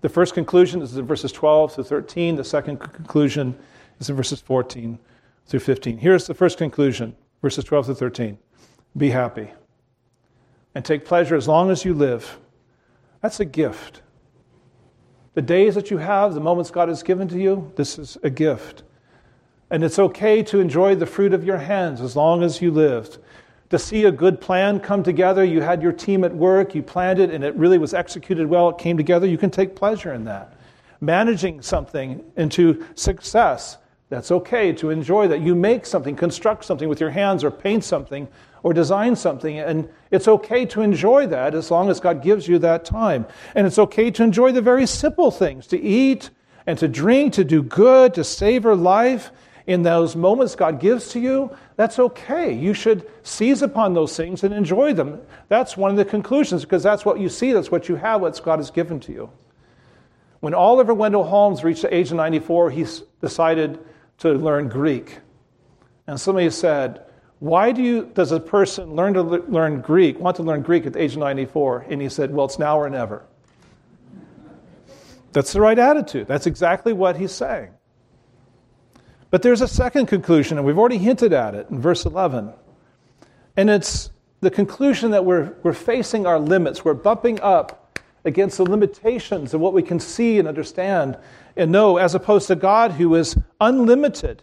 The 0.00 0.08
first 0.08 0.32
conclusion 0.32 0.80
is 0.80 0.96
in 0.96 1.06
verses 1.06 1.32
12 1.32 1.74
to 1.74 1.84
13. 1.84 2.36
The 2.36 2.44
second 2.44 2.78
conclusion 2.78 3.58
is 4.00 4.08
in 4.08 4.16
verses 4.16 4.40
14 4.40 4.98
through 5.44 5.60
15. 5.60 5.98
Here's 5.98 6.26
the 6.26 6.32
first 6.32 6.56
conclusion, 6.56 7.14
verses 7.42 7.64
12 7.64 7.86
to 7.86 7.94
13. 7.94 8.38
Be 8.96 9.10
happy 9.10 9.50
and 10.74 10.84
take 10.84 11.04
pleasure 11.04 11.36
as 11.36 11.46
long 11.46 11.70
as 11.70 11.84
you 11.84 11.92
live. 11.92 12.38
That's 13.20 13.40
a 13.40 13.44
gift. 13.44 14.00
The 15.34 15.42
days 15.42 15.74
that 15.74 15.90
you 15.90 15.98
have, 15.98 16.34
the 16.34 16.40
moments 16.40 16.70
God 16.70 16.88
has 16.88 17.02
given 17.02 17.28
to 17.28 17.38
you, 17.38 17.72
this 17.76 17.98
is 17.98 18.16
a 18.22 18.30
gift. 18.30 18.82
And 19.70 19.82
it's 19.82 19.98
okay 19.98 20.42
to 20.44 20.60
enjoy 20.60 20.94
the 20.94 21.06
fruit 21.06 21.32
of 21.32 21.44
your 21.44 21.56
hands 21.58 22.00
as 22.00 22.14
long 22.16 22.42
as 22.42 22.60
you 22.60 22.70
lived. 22.70 23.18
To 23.70 23.78
see 23.78 24.04
a 24.04 24.12
good 24.12 24.38
plan 24.38 24.80
come 24.80 25.02
together, 25.02 25.42
you 25.42 25.62
had 25.62 25.82
your 25.82 25.92
team 25.92 26.24
at 26.24 26.34
work, 26.34 26.74
you 26.74 26.82
planned 26.82 27.18
it, 27.18 27.30
and 27.30 27.42
it 27.42 27.54
really 27.54 27.78
was 27.78 27.94
executed 27.94 28.46
well, 28.46 28.68
it 28.68 28.76
came 28.76 28.98
together, 28.98 29.26
you 29.26 29.38
can 29.38 29.50
take 29.50 29.74
pleasure 29.74 30.12
in 30.12 30.24
that. 30.24 30.54
Managing 31.00 31.62
something 31.62 32.22
into 32.36 32.84
success, 32.94 33.78
that's 34.12 34.30
okay 34.30 34.74
to 34.74 34.90
enjoy 34.90 35.26
that. 35.28 35.40
You 35.40 35.54
make 35.54 35.86
something, 35.86 36.14
construct 36.14 36.66
something 36.66 36.86
with 36.86 37.00
your 37.00 37.08
hands, 37.08 37.42
or 37.42 37.50
paint 37.50 37.82
something, 37.82 38.28
or 38.62 38.74
design 38.74 39.16
something, 39.16 39.58
and 39.58 39.88
it's 40.10 40.28
okay 40.28 40.66
to 40.66 40.82
enjoy 40.82 41.26
that 41.28 41.54
as 41.54 41.70
long 41.70 41.88
as 41.88 41.98
God 41.98 42.22
gives 42.22 42.46
you 42.46 42.58
that 42.58 42.84
time. 42.84 43.24
And 43.54 43.66
it's 43.66 43.78
okay 43.78 44.10
to 44.10 44.22
enjoy 44.22 44.52
the 44.52 44.60
very 44.60 44.86
simple 44.86 45.30
things 45.30 45.66
to 45.68 45.80
eat 45.80 46.28
and 46.66 46.78
to 46.78 46.88
drink, 46.88 47.32
to 47.32 47.44
do 47.44 47.62
good, 47.62 48.12
to 48.14 48.22
savor 48.22 48.76
life 48.76 49.30
in 49.66 49.82
those 49.82 50.14
moments 50.14 50.56
God 50.56 50.78
gives 50.78 51.08
to 51.10 51.20
you, 51.20 51.56
that's 51.76 51.98
okay. 51.98 52.52
You 52.52 52.74
should 52.74 53.08
seize 53.22 53.62
upon 53.62 53.94
those 53.94 54.14
things 54.14 54.44
and 54.44 54.52
enjoy 54.52 54.92
them. 54.92 55.22
That's 55.48 55.74
one 55.76 55.90
of 55.90 55.96
the 55.96 56.04
conclusions 56.04 56.62
because 56.62 56.82
that's 56.82 57.06
what 57.06 57.18
you 57.18 57.30
see, 57.30 57.52
that's 57.52 57.70
what 57.70 57.88
you 57.88 57.96
have, 57.96 58.20
what 58.20 58.38
God 58.44 58.58
has 58.58 58.70
given 58.70 59.00
to 59.00 59.12
you. 59.12 59.30
When 60.40 60.52
Oliver 60.52 60.92
Wendell 60.92 61.24
Holmes 61.24 61.64
reached 61.64 61.82
the 61.82 61.94
age 61.94 62.10
of 62.10 62.16
94, 62.16 62.70
he 62.72 62.84
decided 63.20 63.78
to 64.22 64.32
learn 64.34 64.68
Greek. 64.68 65.18
And 66.06 66.20
somebody 66.20 66.48
said, 66.50 67.04
Why 67.40 67.72
do 67.72 67.82
you, 67.82 68.10
does 68.14 68.32
a 68.32 68.40
person 68.40 68.94
learn 68.94 69.14
to 69.14 69.22
learn 69.22 69.80
Greek, 69.80 70.18
want 70.18 70.36
to 70.36 70.42
learn 70.42 70.62
Greek 70.62 70.86
at 70.86 70.92
the 70.92 71.02
age 71.02 71.12
of 71.12 71.18
94? 71.18 71.86
And 71.88 72.00
he 72.00 72.08
said, 72.08 72.32
Well, 72.32 72.46
it's 72.46 72.58
now 72.58 72.78
or 72.78 72.88
never. 72.88 73.24
That's 75.32 75.52
the 75.52 75.60
right 75.60 75.78
attitude. 75.78 76.28
That's 76.28 76.46
exactly 76.46 76.92
what 76.92 77.16
he's 77.16 77.32
saying. 77.32 77.70
But 79.30 79.42
there's 79.42 79.62
a 79.62 79.68
second 79.68 80.06
conclusion, 80.06 80.58
and 80.58 80.66
we've 80.66 80.78
already 80.78 80.98
hinted 80.98 81.32
at 81.32 81.54
it 81.54 81.68
in 81.70 81.80
verse 81.80 82.04
11. 82.04 82.52
And 83.56 83.70
it's 83.70 84.10
the 84.40 84.50
conclusion 84.50 85.10
that 85.12 85.24
we're, 85.24 85.54
we're 85.62 85.72
facing 85.72 86.26
our 86.26 86.38
limits. 86.38 86.84
We're 86.84 86.94
bumping 86.94 87.40
up 87.40 87.98
against 88.24 88.58
the 88.58 88.64
limitations 88.64 89.54
of 89.54 89.60
what 89.60 89.72
we 89.72 89.82
can 89.82 89.98
see 89.98 90.38
and 90.38 90.46
understand 90.46 91.16
and 91.56 91.70
know, 91.70 91.96
as 91.96 92.14
opposed 92.14 92.48
to 92.48 92.56
God 92.56 92.92
who 92.92 93.14
is 93.14 93.36
unlimited. 93.60 94.42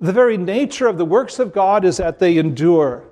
The 0.00 0.12
very 0.12 0.36
nature 0.36 0.86
of 0.86 0.98
the 0.98 1.04
works 1.04 1.38
of 1.38 1.52
God 1.52 1.84
is 1.84 1.96
that 1.96 2.18
they 2.18 2.36
endure. 2.36 3.04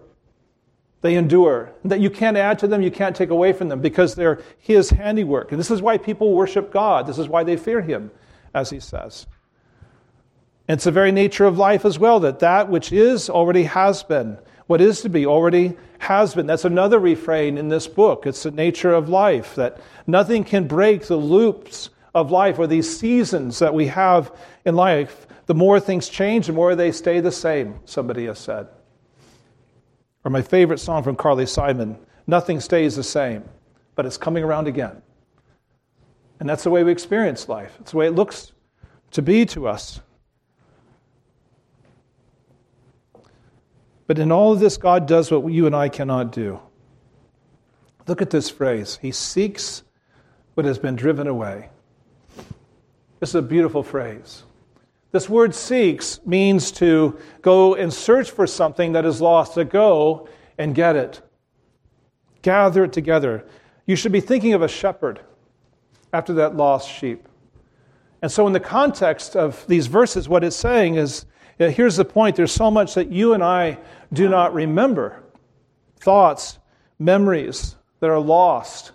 They 1.00 1.16
endure. 1.16 1.72
That 1.84 2.00
you 2.00 2.10
can't 2.10 2.36
add 2.36 2.58
to 2.60 2.66
them, 2.66 2.82
you 2.82 2.90
can't 2.90 3.16
take 3.16 3.30
away 3.30 3.52
from 3.52 3.68
them 3.68 3.80
because 3.80 4.14
they're 4.14 4.42
His 4.58 4.90
handiwork. 4.90 5.52
And 5.52 5.58
this 5.58 5.70
is 5.70 5.82
why 5.82 5.98
people 5.98 6.32
worship 6.32 6.72
God. 6.72 7.06
This 7.06 7.18
is 7.18 7.28
why 7.28 7.44
they 7.44 7.56
fear 7.56 7.80
Him, 7.80 8.10
as 8.54 8.70
He 8.70 8.80
says. 8.80 9.26
And 10.66 10.78
it's 10.78 10.84
the 10.84 10.92
very 10.92 11.12
nature 11.12 11.44
of 11.44 11.58
life 11.58 11.84
as 11.84 11.98
well 11.98 12.20
that 12.20 12.38
that 12.38 12.70
which 12.70 12.92
is 12.92 13.28
already 13.28 13.64
has 13.64 14.02
been. 14.02 14.38
What 14.66 14.80
is 14.80 15.02
to 15.02 15.10
be 15.10 15.26
already 15.26 15.76
has 15.98 16.34
been. 16.34 16.46
That's 16.46 16.64
another 16.64 16.98
refrain 16.98 17.58
in 17.58 17.68
this 17.68 17.86
book. 17.86 18.26
It's 18.26 18.42
the 18.42 18.50
nature 18.50 18.92
of 18.92 19.08
life 19.08 19.54
that 19.56 19.78
nothing 20.06 20.42
can 20.44 20.66
break 20.66 21.06
the 21.06 21.16
loops 21.16 21.90
of 22.14 22.30
life 22.30 22.58
or 22.58 22.66
these 22.66 22.98
seasons 22.98 23.58
that 23.58 23.74
we 23.74 23.86
have 23.88 24.32
in 24.64 24.76
life. 24.76 25.26
The 25.46 25.54
more 25.54 25.80
things 25.80 26.08
change, 26.08 26.46
the 26.46 26.52
more 26.52 26.74
they 26.74 26.92
stay 26.92 27.20
the 27.20 27.32
same, 27.32 27.80
somebody 27.84 28.26
has 28.26 28.38
said. 28.38 28.68
Or 30.24 30.30
my 30.30 30.42
favorite 30.42 30.78
song 30.78 31.02
from 31.02 31.16
Carly 31.16 31.46
Simon 31.46 31.98
Nothing 32.26 32.60
stays 32.60 32.96
the 32.96 33.02
same, 33.02 33.44
but 33.94 34.06
it's 34.06 34.16
coming 34.16 34.44
around 34.44 34.66
again. 34.66 35.02
And 36.40 36.48
that's 36.48 36.64
the 36.64 36.70
way 36.70 36.82
we 36.82 36.92
experience 36.92 37.48
life. 37.48 37.76
It's 37.80 37.92
the 37.92 37.98
way 37.98 38.06
it 38.06 38.12
looks 38.12 38.52
to 39.12 39.22
be 39.22 39.44
to 39.46 39.68
us. 39.68 40.00
But 44.06 44.18
in 44.18 44.32
all 44.32 44.52
of 44.52 44.60
this, 44.60 44.76
God 44.76 45.06
does 45.06 45.30
what 45.30 45.50
you 45.50 45.66
and 45.66 45.74
I 45.74 45.88
cannot 45.88 46.32
do. 46.32 46.60
Look 48.06 48.20
at 48.20 48.30
this 48.30 48.50
phrase 48.50 48.98
He 49.00 49.12
seeks 49.12 49.82
what 50.54 50.66
has 50.66 50.78
been 50.78 50.96
driven 50.96 51.26
away. 51.26 51.70
This 53.24 53.30
is 53.30 53.36
a 53.36 53.40
beautiful 53.40 53.82
phrase. 53.82 54.42
This 55.10 55.30
word 55.30 55.54
seeks 55.54 56.20
means 56.26 56.70
to 56.72 57.18
go 57.40 57.74
and 57.74 57.90
search 57.90 58.30
for 58.30 58.46
something 58.46 58.92
that 58.92 59.06
is 59.06 59.18
lost, 59.18 59.54
to 59.54 59.64
go 59.64 60.28
and 60.58 60.74
get 60.74 60.94
it, 60.94 61.22
gather 62.42 62.84
it 62.84 62.92
together. 62.92 63.46
You 63.86 63.96
should 63.96 64.12
be 64.12 64.20
thinking 64.20 64.52
of 64.52 64.60
a 64.60 64.68
shepherd 64.68 65.20
after 66.12 66.34
that 66.34 66.54
lost 66.54 66.86
sheep. 66.86 67.26
And 68.20 68.30
so, 68.30 68.46
in 68.46 68.52
the 68.52 68.60
context 68.60 69.36
of 69.36 69.66
these 69.68 69.86
verses, 69.86 70.28
what 70.28 70.44
it's 70.44 70.54
saying 70.54 70.96
is 70.96 71.24
here's 71.56 71.96
the 71.96 72.04
point 72.04 72.36
there's 72.36 72.52
so 72.52 72.70
much 72.70 72.92
that 72.92 73.10
you 73.10 73.32
and 73.32 73.42
I 73.42 73.78
do 74.12 74.28
not 74.28 74.52
remember 74.52 75.22
thoughts, 75.98 76.58
memories 76.98 77.76
that 78.00 78.10
are 78.10 78.20
lost, 78.20 78.92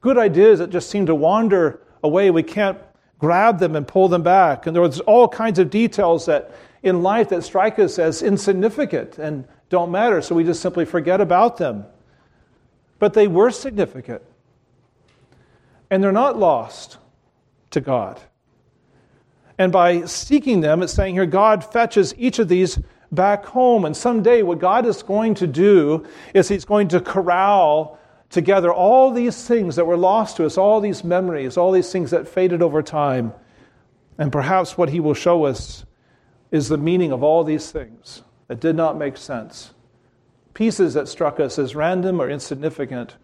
good 0.00 0.16
ideas 0.16 0.60
that 0.60 0.70
just 0.70 0.88
seem 0.88 1.04
to 1.04 1.14
wander 1.14 1.82
away. 2.02 2.30
We 2.30 2.42
can't 2.42 2.78
grab 3.18 3.58
them 3.58 3.76
and 3.76 3.86
pull 3.86 4.08
them 4.08 4.22
back. 4.22 4.66
And 4.66 4.76
there's 4.76 5.00
all 5.00 5.28
kinds 5.28 5.58
of 5.58 5.70
details 5.70 6.26
that 6.26 6.50
in 6.82 7.02
life 7.02 7.30
that 7.30 7.42
strike 7.42 7.78
us 7.78 7.98
as 7.98 8.22
insignificant 8.22 9.18
and 9.18 9.46
don't 9.68 9.90
matter, 9.90 10.22
so 10.22 10.34
we 10.34 10.44
just 10.44 10.60
simply 10.60 10.84
forget 10.84 11.20
about 11.20 11.56
them. 11.56 11.84
But 12.98 13.14
they 13.14 13.26
were 13.26 13.50
significant. 13.50 14.22
And 15.90 16.02
they're 16.02 16.12
not 16.12 16.38
lost 16.38 16.98
to 17.70 17.80
God. 17.80 18.20
And 19.58 19.72
by 19.72 20.04
seeking 20.04 20.60
them, 20.60 20.82
it's 20.82 20.92
saying 20.92 21.14
here, 21.14 21.26
God 21.26 21.64
fetches 21.64 22.14
each 22.18 22.38
of 22.38 22.48
these 22.48 22.78
back 23.10 23.46
home. 23.46 23.84
And 23.84 23.96
someday, 23.96 24.42
what 24.42 24.58
God 24.58 24.86
is 24.86 25.02
going 25.02 25.34
to 25.36 25.46
do 25.46 26.06
is 26.34 26.48
He's 26.48 26.64
going 26.64 26.88
to 26.88 27.00
corral 27.00 27.98
together 28.30 28.72
all 28.72 29.12
these 29.12 29.46
things 29.46 29.76
that 29.76 29.86
were 29.86 29.96
lost 29.96 30.36
to 30.36 30.46
us, 30.46 30.58
all 30.58 30.80
these 30.80 31.04
memories, 31.04 31.56
all 31.56 31.72
these 31.72 31.90
things 31.90 32.10
that 32.10 32.28
faded 32.28 32.62
over 32.62 32.82
time. 32.82 33.32
And 34.18 34.32
perhaps 34.32 34.76
what 34.76 34.90
He 34.90 35.00
will 35.00 35.14
show 35.14 35.44
us 35.44 35.84
is 36.50 36.68
the 36.68 36.78
meaning 36.78 37.12
of 37.12 37.22
all 37.22 37.44
these 37.44 37.70
things 37.70 38.22
that 38.48 38.60
did 38.60 38.76
not 38.76 38.96
make 38.96 39.16
sense, 39.16 39.74
pieces 40.54 40.94
that 40.94 41.08
struck 41.08 41.40
us 41.40 41.58
as 41.58 41.74
random 41.74 42.20
or 42.20 42.30
insignificant 42.30 43.16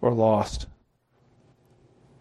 or 0.00 0.12
lost. 0.12 0.66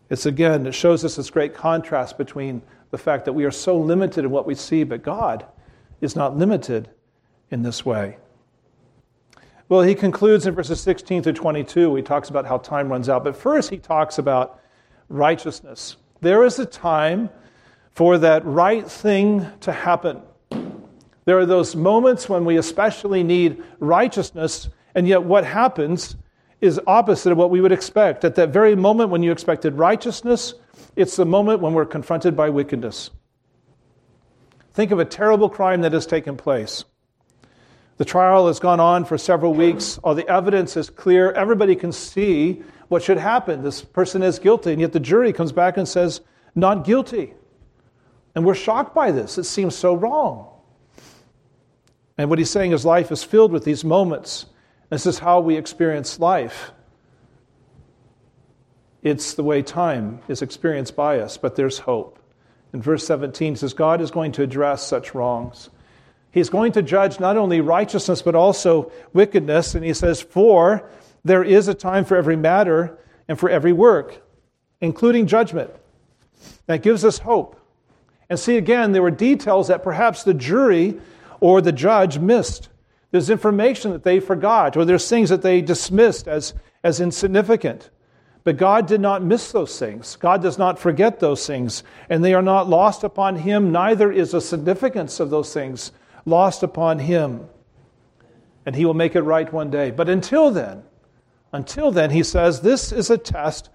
It's 0.09 0.25
again, 0.25 0.65
it 0.65 0.73
shows 0.73 1.03
us 1.03 1.15
this 1.15 1.29
great 1.29 1.53
contrast 1.53 2.17
between 2.17 2.61
the 2.91 2.97
fact 2.97 3.25
that 3.25 3.33
we 3.33 3.43
are 3.43 3.51
so 3.51 3.77
limited 3.77 4.25
in 4.25 4.31
what 4.31 4.45
we 4.45 4.55
see, 4.55 4.83
but 4.83 5.03
God 5.03 5.45
is 5.99 6.15
not 6.15 6.37
limited 6.37 6.89
in 7.51 7.63
this 7.63 7.85
way. 7.85 8.17
Well, 9.69 9.81
he 9.81 9.95
concludes 9.95 10.47
in 10.47 10.55
verses 10.55 10.79
16 10.79 11.23
through 11.23 11.33
22. 11.33 11.95
He 11.95 12.01
talks 12.01 12.29
about 12.29 12.45
how 12.45 12.57
time 12.57 12.89
runs 12.89 13.09
out. 13.09 13.23
But 13.23 13.35
first, 13.35 13.69
he 13.69 13.77
talks 13.77 14.17
about 14.17 14.61
righteousness. 15.09 15.97
There 16.21 16.45
is 16.45 16.57
a 16.57 16.65
time 16.65 17.29
for 17.91 18.17
that 18.19 18.45
right 18.45 18.89
thing 18.89 19.45
to 19.61 19.71
happen. 19.71 20.21
There 21.25 21.37
are 21.37 21.45
those 21.45 21.75
moments 21.75 22.29
when 22.29 22.45
we 22.45 22.57
especially 22.57 23.23
need 23.23 23.61
righteousness, 23.79 24.69
and 24.95 25.05
yet 25.05 25.23
what 25.23 25.43
happens 25.43 26.15
is 26.61 26.79
opposite 26.87 27.33
of 27.33 27.37
what 27.37 27.49
we 27.49 27.59
would 27.59 27.73
expect. 27.73 28.23
At 28.23 28.35
that 28.35 28.49
very 28.49 28.75
moment 28.75 29.09
when 29.09 29.21
you 29.21 29.33
expected 29.33 29.73
righteousness, 29.73 30.53
it's 30.95 31.17
the 31.17 31.25
moment 31.25 31.59
when 31.59 31.73
we're 31.73 31.85
confronted 31.85 32.35
by 32.35 32.49
wickedness. 32.49 33.11
Think 34.73 34.91
of 34.91 34.99
a 34.99 35.05
terrible 35.05 35.49
crime 35.49 35.81
that 35.81 35.91
has 35.91 36.05
taken 36.05 36.37
place. 36.37 36.85
The 37.97 38.05
trial 38.05 38.47
has 38.47 38.59
gone 38.59 38.79
on 38.79 39.05
for 39.05 39.17
several 39.17 39.53
weeks. 39.53 39.97
All 39.99 40.15
the 40.15 40.27
evidence 40.27 40.77
is 40.77 40.89
clear. 40.89 41.31
Everybody 41.31 41.75
can 41.75 41.91
see 41.91 42.63
what 42.87 43.03
should 43.03 43.17
happen. 43.17 43.63
This 43.63 43.81
person 43.81 44.23
is 44.23 44.39
guilty, 44.39 44.71
and 44.71 44.79
yet 44.79 44.93
the 44.93 44.99
jury 44.99 45.33
comes 45.33 45.51
back 45.51 45.77
and 45.77 45.87
says, 45.87 46.21
not 46.55 46.85
guilty. 46.85 47.33
And 48.35 48.45
we're 48.45 48.55
shocked 48.55 48.93
by 48.93 49.11
this. 49.11 49.37
It 49.37 49.45
seems 49.45 49.75
so 49.75 49.95
wrong. 49.95 50.47
And 52.17 52.29
what 52.29 52.39
he's 52.39 52.51
saying 52.51 52.71
is 52.71 52.85
life 52.85 53.11
is 53.11 53.23
filled 53.23 53.51
with 53.51 53.63
these 53.63 53.83
moments. 53.83 54.45
This 54.89 55.05
is 55.05 55.19
how 55.19 55.39
we 55.39 55.57
experience 55.57 56.19
life. 56.19 56.71
It's 59.01 59.33
the 59.35 59.43
way 59.43 59.61
time 59.61 60.19
is 60.27 60.41
experienced 60.41 60.95
by 60.95 61.19
us, 61.19 61.37
but 61.37 61.55
there's 61.55 61.79
hope. 61.79 62.19
In 62.73 62.81
verse 62.81 63.05
17, 63.05 63.55
says, 63.55 63.73
God 63.73 64.01
is 64.01 64.11
going 64.11 64.33
to 64.33 64.43
address 64.43 64.85
such 64.85 65.15
wrongs. 65.15 65.69
He's 66.37 66.51
going 66.51 66.71
to 66.73 66.83
judge 66.83 67.19
not 67.19 67.35
only 67.35 67.61
righteousness, 67.61 68.21
but 68.21 68.35
also 68.35 68.91
wickedness. 69.11 69.73
And 69.73 69.83
he 69.83 69.91
says, 69.91 70.21
For 70.21 70.87
there 71.25 71.43
is 71.43 71.67
a 71.67 71.73
time 71.73 72.05
for 72.05 72.15
every 72.15 72.35
matter 72.35 72.95
and 73.27 73.39
for 73.39 73.49
every 73.49 73.73
work, 73.73 74.21
including 74.79 75.25
judgment. 75.25 75.71
That 76.67 76.83
gives 76.83 77.03
us 77.03 77.17
hope. 77.17 77.59
And 78.29 78.39
see, 78.39 78.55
again, 78.55 78.91
there 78.91 79.01
were 79.01 79.09
details 79.09 79.69
that 79.69 79.81
perhaps 79.81 80.21
the 80.21 80.35
jury 80.35 80.99
or 81.39 81.59
the 81.59 81.71
judge 81.71 82.19
missed. 82.19 82.69
There's 83.09 83.31
information 83.31 83.91
that 83.93 84.03
they 84.03 84.19
forgot, 84.19 84.77
or 84.77 84.85
there's 84.85 85.09
things 85.09 85.29
that 85.29 85.41
they 85.41 85.61
dismissed 85.61 86.27
as, 86.27 86.53
as 86.83 86.99
insignificant. 86.99 87.89
But 88.43 88.57
God 88.57 88.85
did 88.85 89.01
not 89.01 89.23
miss 89.23 89.51
those 89.51 89.79
things. 89.79 90.15
God 90.17 90.43
does 90.43 90.59
not 90.59 90.77
forget 90.77 91.19
those 91.19 91.47
things, 91.47 91.83
and 92.09 92.23
they 92.23 92.35
are 92.35 92.43
not 92.43 92.69
lost 92.69 93.03
upon 93.03 93.37
Him. 93.37 93.71
Neither 93.71 94.11
is 94.11 94.33
the 94.33 94.41
significance 94.41 95.19
of 95.19 95.31
those 95.31 95.51
things 95.51 95.91
lost 96.27 96.61
upon 96.61 96.99
Him. 96.99 97.47
And 98.65 98.75
He 98.75 98.85
will 98.85 98.93
make 98.93 99.15
it 99.15 99.21
right 99.21 99.51
one 99.51 99.71
day. 99.71 99.91
But 99.91 100.09
until 100.09 100.51
then, 100.51 100.83
until 101.53 101.89
then, 101.91 102.11
He 102.11 102.21
says, 102.21 102.61
this 102.61 102.91
is 102.91 103.09
a 103.09 103.17
test 103.17 103.69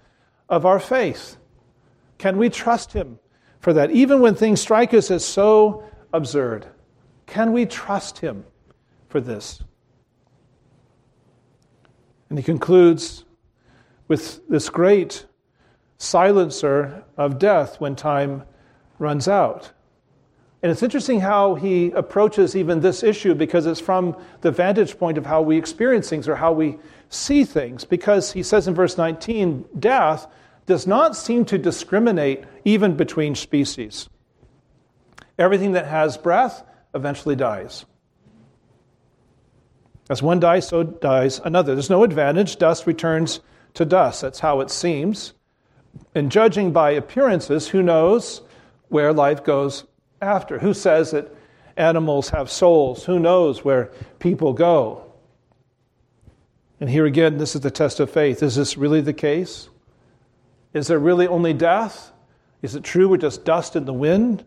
of 0.47 0.65
our 0.65 0.79
faith. 0.79 1.37
Can 2.17 2.37
we 2.37 2.49
trust 2.49 2.93
Him 2.93 3.19
for 3.59 3.73
that? 3.73 3.91
Even 3.91 4.21
when 4.21 4.35
things 4.35 4.61
strike 4.61 4.93
us 4.93 5.09
as 5.09 5.25
so 5.25 5.83
absurd, 6.13 6.67
can 7.25 7.51
we 7.51 7.65
trust 7.65 8.19
Him 8.19 8.45
for 9.09 9.19
this? 9.19 9.63
And 12.33 12.39
he 12.39 12.43
concludes 12.43 13.25
with 14.07 14.41
this 14.47 14.67
great 14.67 15.27
silencer 15.99 17.03
of 17.15 17.37
death 17.37 17.79
when 17.79 17.95
time 17.95 18.43
runs 18.97 19.27
out. 19.27 19.71
And 20.63 20.71
it's 20.71 20.81
interesting 20.81 21.19
how 21.19 21.55
he 21.55 21.91
approaches 21.91 22.55
even 22.55 22.79
this 22.79 23.03
issue 23.03 23.35
because 23.35 23.65
it's 23.65 23.81
from 23.81 24.15
the 24.39 24.51
vantage 24.51 24.97
point 24.97 25.17
of 25.17 25.25
how 25.25 25.41
we 25.41 25.57
experience 25.57 26.09
things 26.09 26.25
or 26.25 26.37
how 26.37 26.53
we 26.53 26.79
see 27.09 27.43
things. 27.43 27.83
Because 27.83 28.31
he 28.31 28.43
says 28.43 28.65
in 28.65 28.73
verse 28.73 28.97
19, 28.97 29.65
death 29.77 30.25
does 30.65 30.87
not 30.87 31.17
seem 31.17 31.43
to 31.45 31.57
discriminate 31.57 32.45
even 32.63 32.95
between 32.95 33.35
species. 33.35 34.07
Everything 35.37 35.73
that 35.73 35.85
has 35.87 36.17
breath 36.17 36.63
eventually 36.95 37.35
dies. 37.35 37.83
As 40.09 40.23
one 40.23 40.39
dies, 40.39 40.69
so 40.69 40.83
dies 40.83 41.41
another. 41.43 41.75
There's 41.75 41.89
no 41.89 42.05
advantage. 42.05 42.55
Dust 42.55 42.87
returns 42.87 43.41
to 43.73 43.83
dust. 43.83 44.21
That's 44.21 44.39
how 44.39 44.61
it 44.61 44.69
seems. 44.69 45.33
And 46.15 46.31
judging 46.31 46.71
by 46.71 46.91
appearances, 46.91 47.67
who 47.67 47.83
knows 47.83 48.41
where 48.87 49.11
life 49.11 49.43
goes 49.43 49.83
after? 50.27 50.59
Who 50.59 50.73
says 50.73 51.11
that 51.11 51.33
animals 51.77 52.29
have 52.29 52.49
souls? 52.49 53.05
Who 53.05 53.19
knows 53.19 53.63
where 53.63 53.91
people 54.19 54.53
go? 54.53 55.03
And 56.79 56.89
here 56.89 57.05
again, 57.05 57.37
this 57.37 57.55
is 57.55 57.61
the 57.61 57.71
test 57.71 57.99
of 57.99 58.09
faith. 58.09 58.43
Is 58.43 58.55
this 58.55 58.77
really 58.77 59.01
the 59.01 59.13
case? 59.13 59.69
Is 60.73 60.87
there 60.87 60.99
really 60.99 61.27
only 61.27 61.53
death? 61.53 62.11
Is 62.61 62.75
it 62.75 62.83
true 62.83 63.07
we're 63.07 63.17
just 63.17 63.45
dust 63.45 63.75
in 63.75 63.85
the 63.85 63.93
wind? 63.93 64.45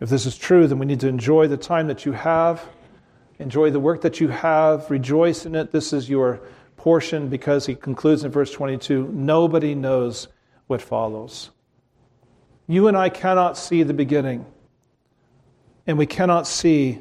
If 0.00 0.10
this 0.10 0.26
is 0.26 0.36
true, 0.36 0.66
then 0.66 0.78
we 0.78 0.86
need 0.86 1.00
to 1.00 1.08
enjoy 1.08 1.46
the 1.46 1.56
time 1.56 1.86
that 1.86 2.04
you 2.04 2.12
have, 2.12 2.62
enjoy 3.38 3.70
the 3.70 3.80
work 3.80 4.02
that 4.02 4.20
you 4.20 4.28
have, 4.28 4.90
rejoice 4.90 5.46
in 5.46 5.54
it. 5.54 5.72
This 5.72 5.92
is 5.92 6.08
your 6.08 6.40
portion 6.76 7.28
because 7.28 7.66
he 7.66 7.74
concludes 7.74 8.24
in 8.24 8.30
verse 8.30 8.52
22 8.52 9.08
nobody 9.12 9.74
knows 9.74 10.28
what 10.66 10.82
follows. 10.82 11.50
You 12.66 12.88
and 12.88 12.96
I 12.96 13.08
cannot 13.08 13.56
see 13.56 13.82
the 13.82 13.94
beginning, 13.94 14.44
and 15.86 15.96
we 15.98 16.06
cannot 16.06 16.46
see 16.46 17.00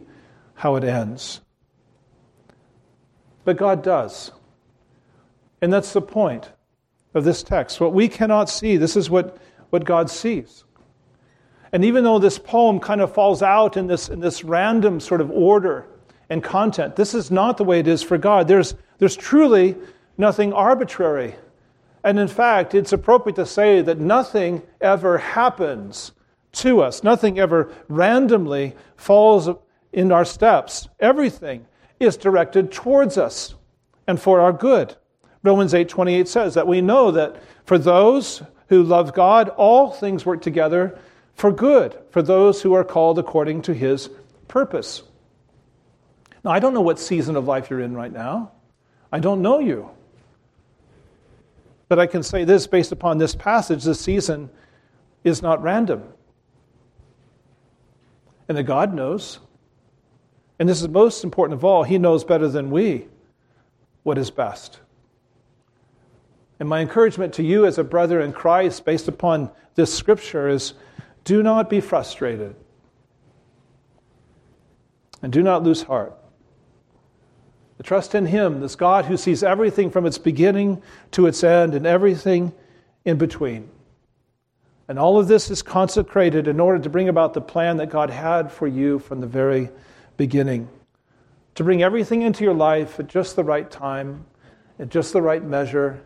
how 0.53 0.75
it 0.75 0.83
ends. 0.83 1.41
But 3.43 3.57
God 3.57 3.83
does. 3.83 4.31
And 5.61 5.71
that's 5.71 5.93
the 5.93 6.01
point 6.01 6.51
of 7.13 7.23
this 7.23 7.41
text. 7.43 7.79
What 7.79 7.93
we 7.93 8.07
cannot 8.07 8.49
see, 8.49 8.77
this 8.77 8.95
is 8.95 9.09
what, 9.09 9.37
what 9.69 9.85
God 9.85 10.09
sees. 10.09 10.63
And 11.71 11.83
even 11.83 12.03
though 12.03 12.19
this 12.19 12.37
poem 12.39 12.79
kind 12.79 13.01
of 13.01 13.13
falls 13.13 13.41
out 13.41 13.75
in 13.75 13.87
this, 13.87 14.09
in 14.09 14.19
this 14.19 14.43
random 14.43 14.99
sort 14.99 15.21
of 15.21 15.31
order 15.31 15.85
and 16.29 16.43
content, 16.43 16.95
this 16.95 17.13
is 17.13 17.31
not 17.31 17.57
the 17.57 17.63
way 17.63 17.79
it 17.79 17.87
is 17.87 18.03
for 18.03 18.17
God. 18.17 18.47
There's, 18.47 18.75
there's 18.97 19.15
truly 19.15 19.75
nothing 20.17 20.53
arbitrary. 20.53 21.35
And 22.05 22.19
in 22.19 22.27
fact, 22.27 22.75
it's 22.75 22.93
appropriate 22.93 23.35
to 23.37 23.47
say 23.47 23.81
that 23.81 23.99
nothing 23.99 24.61
ever 24.79 25.17
happens 25.17 26.11
to 26.51 26.79
us, 26.81 27.03
nothing 27.03 27.39
ever 27.39 27.73
randomly 27.87 28.75
falls 28.95 29.49
in 29.91 30.11
our 30.11 30.23
steps. 30.23 30.87
Everything 30.99 31.65
is 31.99 32.15
directed 32.15 32.71
towards 32.71 33.17
us 33.17 33.55
and 34.05 34.21
for 34.21 34.39
our 34.39 34.53
good. 34.53 34.95
Romans 35.41 35.73
8:28 35.73 36.27
says 36.27 36.53
that 36.53 36.67
we 36.67 36.79
know 36.79 37.09
that 37.09 37.37
for 37.65 37.79
those 37.79 38.43
who 38.67 38.83
love 38.83 39.11
God, 39.13 39.49
all 39.57 39.89
things 39.89 40.27
work 40.27 40.43
together 40.43 40.99
for 41.33 41.51
good, 41.51 41.97
for 42.11 42.21
those 42.21 42.61
who 42.61 42.75
are 42.75 42.83
called 42.83 43.17
according 43.17 43.63
to 43.63 43.73
his 43.73 44.11
purpose. 44.47 45.01
Now, 46.43 46.51
I 46.51 46.59
don't 46.59 46.75
know 46.75 46.81
what 46.81 46.99
season 46.99 47.35
of 47.35 47.47
life 47.47 47.71
you're 47.71 47.81
in 47.81 47.95
right 47.95 48.13
now. 48.13 48.51
I 49.11 49.19
don't 49.19 49.41
know 49.41 49.57
you. 49.57 49.89
But 51.87 51.99
I 51.99 52.07
can 52.07 52.23
say 52.23 52.43
this 52.43 52.67
based 52.67 52.91
upon 52.91 53.17
this 53.17 53.35
passage 53.35 53.83
this 53.83 53.99
season 53.99 54.49
is 55.23 55.41
not 55.41 55.61
random. 55.61 56.03
And 58.47 58.57
that 58.57 58.63
God 58.63 58.93
knows. 58.93 59.39
And 60.59 60.69
this 60.69 60.81
is 60.81 60.87
most 60.87 61.23
important 61.23 61.59
of 61.59 61.65
all, 61.65 61.83
He 61.83 61.97
knows 61.97 62.23
better 62.23 62.47
than 62.47 62.71
we 62.71 63.07
what 64.03 64.17
is 64.17 64.29
best. 64.31 64.79
And 66.59 66.69
my 66.69 66.79
encouragement 66.79 67.33
to 67.33 67.43
you 67.43 67.65
as 67.65 67.77
a 67.77 67.83
brother 67.83 68.21
in 68.21 68.31
Christ, 68.31 68.85
based 68.85 69.07
upon 69.07 69.51
this 69.75 69.93
scripture, 69.93 70.47
is 70.47 70.73
do 71.23 71.43
not 71.43 71.69
be 71.69 71.81
frustrated. 71.81 72.55
And 75.21 75.33
do 75.33 75.41
not 75.41 75.63
lose 75.63 75.83
heart. 75.83 76.15
The 77.77 77.83
trust 77.83 78.15
in 78.15 78.25
Him, 78.25 78.61
this 78.61 78.75
God 78.75 79.05
who 79.05 79.17
sees 79.17 79.43
everything 79.43 79.89
from 79.89 80.05
its 80.05 80.17
beginning 80.17 80.81
to 81.11 81.27
its 81.27 81.43
end 81.43 81.75
and 81.75 81.85
everything 81.85 82.53
in 83.03 83.17
between. 83.17 83.69
And 84.87 84.99
all 84.99 85.19
of 85.19 85.27
this 85.27 85.49
is 85.49 85.61
consecrated 85.61 86.47
in 86.47 86.59
order 86.59 86.79
to 86.79 86.89
bring 86.89 87.09
about 87.09 87.33
the 87.33 87.41
plan 87.41 87.77
that 87.77 87.89
God 87.89 88.09
had 88.09 88.51
for 88.51 88.67
you 88.67 88.99
from 88.99 89.19
the 89.19 89.27
very 89.27 89.69
beginning. 90.15 90.69
To 91.55 91.63
bring 91.63 91.81
everything 91.81 92.21
into 92.21 92.43
your 92.43 92.53
life 92.53 92.99
at 92.99 93.07
just 93.07 93.35
the 93.35 93.43
right 93.43 93.69
time, 93.69 94.25
at 94.79 94.89
just 94.89 95.11
the 95.11 95.21
right 95.21 95.43
measure, 95.43 96.01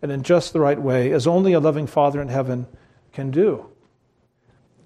and 0.00 0.10
in 0.10 0.22
just 0.22 0.52
the 0.52 0.60
right 0.60 0.80
way, 0.80 1.12
as 1.12 1.26
only 1.26 1.52
a 1.52 1.60
loving 1.60 1.86
Father 1.86 2.20
in 2.20 2.28
heaven 2.28 2.66
can 3.12 3.30
do. 3.30 3.66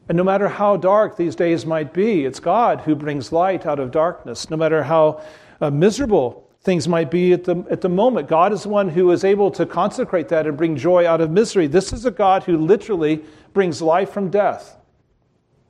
And 0.09 0.17
no 0.17 0.25
matter 0.25 0.49
how 0.49 0.77
dark 0.77 1.17
these 1.17 1.35
days 1.35 1.67
might 1.67 1.93
be, 1.93 2.25
it's 2.25 2.41
God 2.41 2.83
who 2.83 2.95
brings 2.95 3.33
light 3.33 3.67
out 3.67 3.81
of 3.81 3.91
darkness. 3.91 4.51
No 4.51 4.57
matter 4.57 4.83
how 4.83 5.23
uh, 5.61 5.71
miserable 5.71 6.47
things 6.67 6.89
might 6.89 7.13
be 7.13 7.33
at 7.33 7.45
the, 7.45 7.65
at 7.71 7.81
the 7.81 7.89
moment, 7.89 8.27
God 8.27 8.53
is 8.53 8.67
one 8.67 8.89
who 8.89 9.13
is 9.13 9.23
able 9.23 9.53
to 9.53 9.65
consecrate 9.65 10.29
that 10.31 10.49
and 10.49 10.57
bring 10.57 10.77
joy 10.77 11.07
out 11.07 11.21
of 11.21 11.31
misery. 11.31 11.69
This 11.69 11.93
is 11.93 12.05
a 12.05 12.11
God 12.11 12.43
who 12.43 12.59
literally 12.59 13.25
brings 13.53 13.81
life 13.81 14.11
from 14.11 14.31
death. 14.31 14.77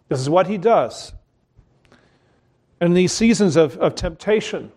This 0.08 0.20
is 0.20 0.30
what 0.30 0.46
he 0.46 0.56
does. 0.56 1.12
And 2.80 2.96
these 2.96 3.12
seasons 3.12 3.56
of, 3.56 3.76
of 3.76 3.94
temptation 3.94 4.72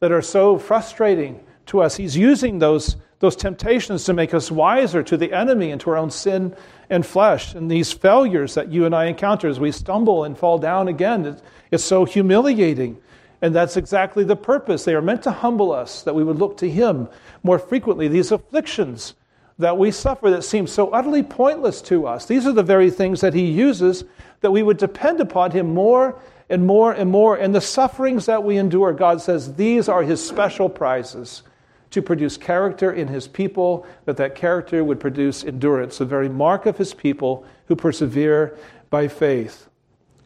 that 0.00 0.12
are 0.12 0.22
so 0.22 0.58
frustrating 0.58 1.44
to 1.66 1.80
us. 1.80 1.96
He's 1.96 2.16
using 2.16 2.58
those, 2.58 2.96
those 3.20 3.34
temptations 3.34 4.04
to 4.04 4.12
make 4.12 4.34
us 4.34 4.50
wiser 4.50 5.02
to 5.02 5.16
the 5.16 5.32
enemy 5.32 5.70
and 5.70 5.80
to 5.82 5.90
our 5.90 5.96
own 5.96 6.10
sin 6.10 6.54
and 6.90 7.04
flesh. 7.04 7.54
And 7.54 7.70
these 7.70 7.92
failures 7.92 8.54
that 8.54 8.70
you 8.70 8.84
and 8.84 8.94
I 8.94 9.06
encounter 9.06 9.48
as 9.48 9.58
we 9.58 9.72
stumble 9.72 10.24
and 10.24 10.36
fall 10.36 10.58
down 10.58 10.88
again, 10.88 11.40
it's 11.70 11.84
so 11.84 12.04
humiliating. 12.04 13.00
And 13.40 13.54
that's 13.54 13.76
exactly 13.76 14.24
the 14.24 14.36
purpose. 14.36 14.84
They 14.84 14.94
are 14.94 15.02
meant 15.02 15.22
to 15.22 15.30
humble 15.30 15.72
us, 15.72 16.02
that 16.02 16.14
we 16.14 16.24
would 16.24 16.38
look 16.38 16.56
to 16.58 16.70
Him 16.70 17.08
more 17.42 17.58
frequently. 17.58 18.08
These 18.08 18.32
afflictions 18.32 19.14
that 19.58 19.78
we 19.78 19.90
suffer 19.90 20.30
that 20.30 20.42
seem 20.42 20.66
so 20.66 20.90
utterly 20.90 21.22
pointless 21.22 21.82
to 21.82 22.06
us, 22.06 22.26
these 22.26 22.46
are 22.46 22.52
the 22.52 22.62
very 22.62 22.90
things 22.90 23.20
that 23.20 23.34
He 23.34 23.46
uses 23.46 24.04
that 24.40 24.50
we 24.50 24.62
would 24.62 24.78
depend 24.78 25.20
upon 25.20 25.50
Him 25.52 25.74
more 25.74 26.20
and 26.48 26.66
more 26.66 26.92
and 26.92 27.10
more. 27.10 27.36
And 27.36 27.54
the 27.54 27.60
sufferings 27.60 28.26
that 28.26 28.42
we 28.42 28.56
endure, 28.56 28.92
God 28.92 29.20
says, 29.20 29.54
these 29.54 29.88
are 29.88 30.02
His 30.02 30.24
special 30.24 30.68
prizes 30.68 31.42
to 31.90 32.02
produce 32.02 32.36
character 32.36 32.92
in 32.92 33.08
His 33.08 33.28
people, 33.28 33.86
that 34.04 34.16
that 34.16 34.34
character 34.34 34.82
would 34.84 35.00
produce 35.00 35.44
endurance, 35.44 35.98
the 35.98 36.04
very 36.04 36.28
mark 36.28 36.66
of 36.66 36.76
His 36.76 36.92
people 36.92 37.46
who 37.66 37.76
persevere 37.76 38.58
by 38.90 39.08
faith. 39.08 39.68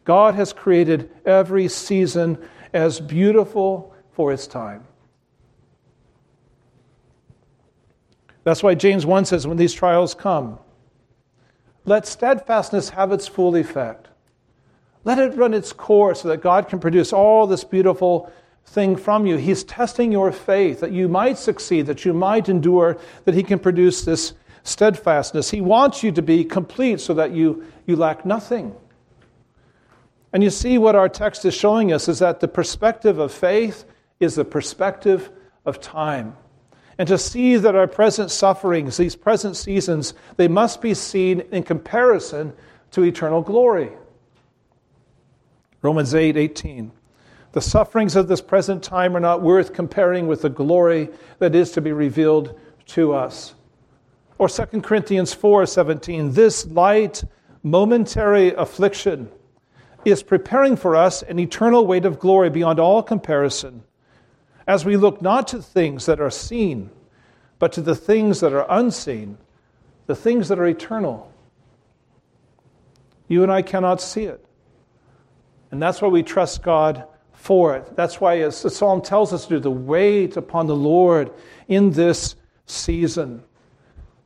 God 0.03 0.35
has 0.35 0.51
created 0.51 1.09
every 1.25 1.67
season 1.67 2.37
as 2.73 2.99
beautiful 2.99 3.93
for 4.11 4.31
its 4.31 4.47
time. 4.47 4.85
That's 8.43 8.61
why 8.61 8.75
James 8.75 9.05
1 9.05 9.25
says, 9.25 9.47
when 9.47 9.57
these 9.57 9.73
trials 9.73 10.13
come, 10.13 10.59
let 11.85 12.05
steadfastness 12.05 12.89
have 12.89 13.11
its 13.11 13.27
full 13.27 13.55
effect. 13.55 14.07
Let 15.05 15.19
it 15.19 15.35
run 15.35 15.53
its 15.53 15.73
course 15.73 16.21
so 16.21 16.29
that 16.29 16.41
God 16.41 16.67
can 16.69 16.79
produce 16.79 17.11
all 17.11 17.45
this 17.45 17.63
beautiful 17.63 18.31
thing 18.65 18.95
from 18.95 19.25
you. 19.25 19.37
He's 19.37 19.63
testing 19.63 20.11
your 20.11 20.31
faith 20.31 20.79
that 20.79 20.91
you 20.91 21.07
might 21.07 21.37
succeed, 21.37 21.85
that 21.87 22.05
you 22.05 22.13
might 22.13 22.47
endure, 22.47 22.97
that 23.25 23.35
He 23.35 23.43
can 23.43 23.59
produce 23.59 24.03
this 24.03 24.33
steadfastness. 24.63 25.51
He 25.51 25.59
wants 25.61 26.03
you 26.03 26.11
to 26.13 26.21
be 26.21 26.45
complete 26.45 27.01
so 27.01 27.13
that 27.15 27.31
you, 27.31 27.65
you 27.85 27.97
lack 27.97 28.25
nothing. 28.25 28.73
And 30.33 30.43
you 30.43 30.49
see 30.49 30.79
what 30.79 30.95
our 30.95 31.07
text 31.07 31.45
is 31.45 31.53
showing 31.53 31.93
us 31.93 32.09
is 32.09 32.19
that 32.19 32.39
the 32.39 32.47
perspective 32.47 33.19
of 33.19 33.31
faith 33.31 33.85
is 34.19 34.33
the 34.33 34.43
perspective 34.43 35.29
of 35.63 35.79
time. 35.79 36.35
And 36.97 37.07
to 37.07 37.19
see 37.19 37.55
that 37.55 37.75
our 37.75 37.87
present 37.87 38.31
sufferings, 38.31 38.97
these 38.97 39.15
present 39.15 39.55
seasons, 39.55 40.15
they 40.37 40.47
must 40.47 40.81
be 40.81 40.95
seen 40.95 41.41
in 41.51 41.63
comparison 41.63 42.53
to 42.91 43.03
eternal 43.03 43.41
glory. 43.41 43.91
Romans 45.83 46.15
8 46.15 46.35
18. 46.35 46.91
The 47.51 47.61
sufferings 47.61 48.15
of 48.15 48.27
this 48.27 48.41
present 48.41 48.81
time 48.81 49.15
are 49.15 49.19
not 49.19 49.43
worth 49.43 49.73
comparing 49.73 50.25
with 50.27 50.41
the 50.41 50.49
glory 50.49 51.09
that 51.37 51.53
is 51.53 51.71
to 51.73 51.81
be 51.81 51.91
revealed 51.91 52.59
to 52.87 53.13
us. 53.13 53.53
Or 54.39 54.49
2 54.49 54.81
Corinthians 54.81 55.33
4 55.33 55.67
17. 55.67 56.33
This 56.33 56.65
light, 56.65 57.23
momentary 57.61 58.53
affliction 58.53 59.29
is 60.05 60.23
preparing 60.23 60.75
for 60.75 60.95
us 60.95 61.21
an 61.23 61.39
eternal 61.39 61.85
weight 61.85 62.05
of 62.05 62.19
glory 62.19 62.49
beyond 62.49 62.79
all 62.79 63.03
comparison, 63.03 63.83
as 64.67 64.85
we 64.85 64.97
look 64.97 65.21
not 65.21 65.47
to 65.49 65.61
things 65.61 66.05
that 66.05 66.21
are 66.21 66.29
seen, 66.29 66.89
but 67.59 67.73
to 67.73 67.81
the 67.81 67.95
things 67.95 68.39
that 68.39 68.53
are 68.53 68.65
unseen, 68.69 69.37
the 70.07 70.15
things 70.15 70.47
that 70.49 70.59
are 70.59 70.67
eternal. 70.67 71.31
You 73.27 73.43
and 73.43 73.51
I 73.51 73.61
cannot 73.61 74.01
see 74.01 74.23
it. 74.23 74.45
And 75.71 75.81
that's 75.81 76.01
why 76.01 76.07
we 76.07 76.23
trust 76.23 76.61
God 76.61 77.05
for 77.33 77.75
it. 77.75 77.95
That's 77.95 78.21
why, 78.21 78.39
as 78.39 78.61
the 78.61 78.69
psalm 78.69 79.01
tells 79.01 79.33
us 79.33 79.43
to 79.43 79.55
do, 79.55 79.59
the 79.59 79.71
wait 79.71 80.37
upon 80.37 80.67
the 80.67 80.75
Lord 80.75 81.31
in 81.67 81.91
this 81.91 82.35
season. 82.65 83.43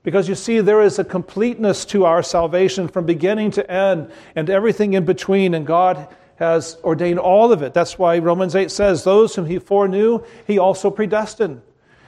Because 0.07 0.29
you 0.29 0.35
see, 0.35 0.61
there 0.61 0.81
is 0.81 0.99
a 0.99 1.03
completeness 1.03 1.83
to 1.87 2.05
our 2.05 2.23
salvation 2.23 2.87
from 2.87 3.05
beginning 3.05 3.51
to 3.51 3.69
end 3.69 4.09
and 4.37 4.49
everything 4.49 4.93
in 4.93 5.03
between, 5.03 5.53
and 5.53 5.67
God 5.67 6.07
has 6.37 6.77
ordained 6.81 7.19
all 7.19 7.51
of 7.51 7.61
it. 7.61 7.73
That's 7.73 7.99
why 7.99 8.17
Romans 8.19 8.55
8 8.55 8.71
says, 8.71 9.03
Those 9.03 9.35
whom 9.35 9.47
he 9.47 9.59
foreknew, 9.59 10.23
he 10.45 10.59
also 10.59 10.89
predestined. 10.89 11.61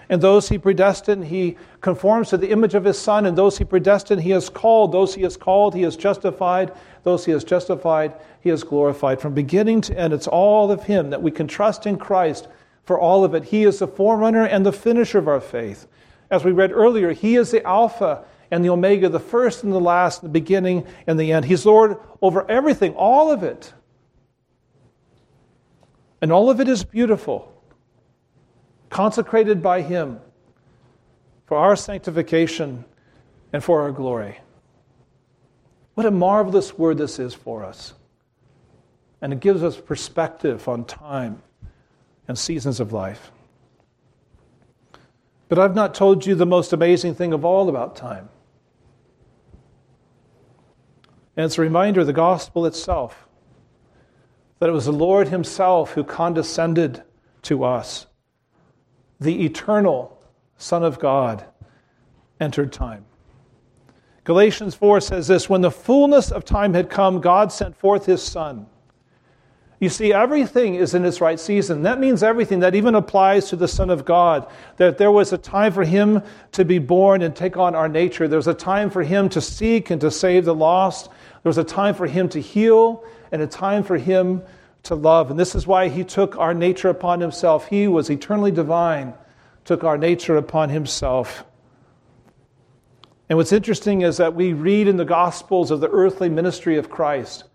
And 0.07 0.21
those 0.21 0.47
he 0.47 0.57
predestined, 0.57 1.25
he 1.25 1.57
conforms 1.81 2.29
to 2.29 2.37
the 2.37 2.51
image 2.51 2.73
of 2.73 2.85
his 2.85 2.97
Son. 2.97 3.25
And 3.25 3.37
those 3.37 3.57
he 3.57 3.65
predestined, 3.65 4.21
he 4.21 4.29
has 4.29 4.47
called. 4.47 4.93
Those 4.93 5.15
he 5.15 5.23
has 5.23 5.35
called, 5.35 5.75
he 5.75 5.81
has 5.81 5.97
justified. 5.97 6.71
Those 7.03 7.25
he 7.25 7.33
has 7.33 7.43
justified, 7.43 8.13
he 8.39 8.47
has 8.47 8.63
glorified. 8.63 9.19
From 9.19 9.33
beginning 9.33 9.81
to 9.81 9.99
end, 9.99 10.13
it's 10.13 10.25
all 10.25 10.71
of 10.71 10.85
him 10.85 11.09
that 11.09 11.21
we 11.21 11.31
can 11.31 11.49
trust 11.49 11.85
in 11.85 11.97
Christ 11.97 12.47
for 12.85 12.97
all 12.97 13.25
of 13.25 13.35
it. 13.35 13.43
He 13.43 13.63
is 13.63 13.79
the 13.79 13.89
forerunner 13.89 14.45
and 14.45 14.65
the 14.65 14.71
finisher 14.71 15.17
of 15.17 15.27
our 15.27 15.41
faith. 15.41 15.85
As 16.29 16.43
we 16.43 16.51
read 16.51 16.71
earlier, 16.71 17.11
He 17.11 17.35
is 17.35 17.51
the 17.51 17.65
Alpha 17.65 18.23
and 18.51 18.63
the 18.63 18.69
Omega, 18.69 19.09
the 19.09 19.19
first 19.19 19.63
and 19.63 19.73
the 19.73 19.79
last, 19.79 20.21
the 20.21 20.29
beginning 20.29 20.85
and 21.07 21.19
the 21.19 21.31
end. 21.31 21.45
He's 21.45 21.65
Lord 21.65 21.97
over 22.21 22.49
everything, 22.49 22.93
all 22.95 23.31
of 23.31 23.43
it. 23.43 23.73
And 26.21 26.31
all 26.31 26.49
of 26.49 26.59
it 26.59 26.67
is 26.67 26.83
beautiful, 26.83 27.51
consecrated 28.89 29.61
by 29.61 29.81
Him 29.81 30.19
for 31.45 31.57
our 31.57 31.75
sanctification 31.75 32.85
and 33.53 33.63
for 33.63 33.81
our 33.81 33.91
glory. 33.91 34.39
What 35.95 36.05
a 36.05 36.11
marvelous 36.11 36.77
word 36.77 36.97
this 36.97 37.19
is 37.19 37.33
for 37.33 37.63
us. 37.63 37.93
And 39.21 39.33
it 39.33 39.39
gives 39.39 39.63
us 39.63 39.75
perspective 39.79 40.67
on 40.67 40.85
time 40.85 41.41
and 42.27 42.37
seasons 42.37 42.79
of 42.79 42.93
life. 42.93 43.31
But 45.49 45.57
I've 45.57 45.75
not 45.75 45.95
told 45.95 46.25
you 46.25 46.35
the 46.35 46.45
most 46.45 46.71
amazing 46.71 47.15
thing 47.15 47.33
of 47.33 47.43
all 47.43 47.67
about 47.67 47.95
time. 47.95 48.29
And 51.35 51.45
it's 51.45 51.57
a 51.57 51.61
reminder 51.61 52.01
of 52.01 52.07
the 52.07 52.13
gospel 52.13 52.65
itself 52.65 53.27
that 54.59 54.69
it 54.69 54.73
was 54.73 54.85
the 54.85 54.91
Lord 54.91 55.29
Himself 55.29 55.93
who 55.93 56.03
condescended 56.03 57.03
to 57.43 57.63
us. 57.63 58.05
The 59.19 59.43
eternal 59.43 60.21
Son 60.57 60.83
of 60.83 60.99
God 60.99 61.45
entered 62.39 62.71
time. 62.71 63.05
Galatians 64.25 64.75
4 64.75 65.01
says 65.01 65.27
this 65.27 65.49
When 65.49 65.61
the 65.61 65.71
fullness 65.71 66.31
of 66.31 66.45
time 66.45 66.73
had 66.73 66.89
come, 66.89 67.21
God 67.21 67.51
sent 67.51 67.75
forth 67.75 68.05
His 68.05 68.21
Son 68.21 68.67
you 69.79 69.87
see, 69.87 70.11
everything 70.11 70.75
is 70.75 70.93
in 70.93 71.05
its 71.05 71.21
right 71.21 71.39
season. 71.39 71.83
That 71.83 71.99
means 71.99 72.21
everything. 72.21 72.59
That 72.59 72.75
even 72.75 72.95
applies 72.95 73.47
to 73.49 73.55
the 73.55 73.67
Son 73.67 73.89
of 73.89 74.03
God. 74.03 74.45
That 74.75 74.97
there 74.97 75.11
was 75.11 75.31
a 75.31 75.37
time 75.37 75.71
for 75.71 75.85
him 75.85 76.21
to 76.51 76.65
be 76.65 76.79
born 76.79 77.21
and 77.21 77.33
take 77.33 77.55
on 77.55 77.75
our 77.75 77.87
nature. 77.87 78.27
There 78.27 78.37
was 78.37 78.47
a 78.47 78.53
time 78.53 78.89
for 78.89 79.03
him 79.03 79.29
to 79.29 79.39
seek 79.39 79.89
and 79.89 80.01
to 80.01 80.11
save 80.11 80.43
the 80.43 80.53
lost. 80.53 81.07
There 81.07 81.49
was 81.49 81.57
a 81.57 81.63
time 81.63 81.95
for 81.95 82.07
him 82.07 82.27
to 82.29 82.41
heal 82.41 83.05
and 83.31 83.41
a 83.41 83.47
time 83.47 83.83
for 83.83 83.97
him 83.97 84.43
to 84.83 84.95
love. 84.95 85.31
And 85.31 85.39
this 85.39 85.55
is 85.55 85.65
why 85.65 85.87
he 85.87 86.03
took 86.03 86.37
our 86.37 86.53
nature 86.53 86.89
upon 86.89 87.21
himself. 87.21 87.67
He 87.69 87.87
was 87.87 88.09
eternally 88.09 88.51
divine, 88.51 89.13
took 89.63 89.85
our 89.85 89.97
nature 89.97 90.35
upon 90.35 90.69
himself. 90.69 91.45
And 93.29 93.37
what's 93.37 93.53
interesting 93.53 94.01
is 94.01 94.17
that 94.17 94.33
we 94.35 94.51
read 94.51 94.89
in 94.89 94.97
the 94.97 95.05
Gospels 95.05 95.71
of 95.71 95.79
the 95.79 95.89
earthly 95.89 96.27
ministry 96.27 96.77
of 96.77 96.89
Christ. 96.89 97.45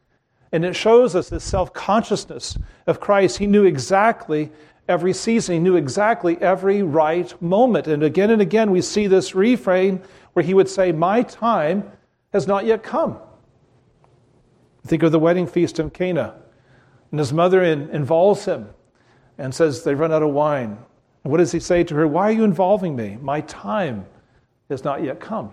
And 0.55 0.65
it 0.65 0.77
shows 0.77 1.17
us 1.17 1.31
this 1.31 1.43
self 1.43 1.73
consciousness 1.73 2.57
of 2.87 3.01
Christ. 3.01 3.39
He 3.39 3.49
knew 3.49 3.65
exactly 3.65 4.53
every 4.89 5.13
season, 5.13 5.55
he 5.55 5.59
knew 5.59 5.75
exactly 5.75 6.41
every 6.41 6.81
right 6.81 7.43
moment. 7.43 7.89
And 7.89 8.05
again 8.05 8.31
and 8.31 8.41
again, 8.41 8.71
we 8.71 8.81
see 8.81 9.09
this 9.09 9.35
refrain 9.35 10.01
where 10.33 10.45
he 10.45 10.55
would 10.55 10.69
say, 10.69 10.93
My 10.93 11.23
time 11.23 11.91
has 12.33 12.47
not 12.47 12.67
yet 12.67 12.85
come. 12.85 13.19
Think 14.87 15.03
of 15.03 15.11
the 15.11 15.19
wedding 15.19 15.49
feast 15.49 15.81
in 15.81 15.91
Cana. 15.91 16.37
And 17.11 17.19
his 17.19 17.33
mother 17.33 17.65
in, 17.65 17.91
involves 17.91 18.45
him 18.45 18.69
and 19.39 19.53
says, 19.53 19.83
They've 19.83 19.99
run 19.99 20.13
out 20.13 20.23
of 20.23 20.31
wine. 20.31 20.79
And 21.25 21.33
what 21.33 21.39
does 21.39 21.51
he 21.51 21.59
say 21.59 21.83
to 21.83 21.97
her? 21.97 22.07
Why 22.07 22.29
are 22.29 22.33
you 22.33 22.45
involving 22.45 22.95
me? 22.95 23.19
My 23.21 23.41
time 23.41 24.07
has 24.71 24.85
not 24.85 25.03
yet 25.03 25.19
come. 25.19 25.53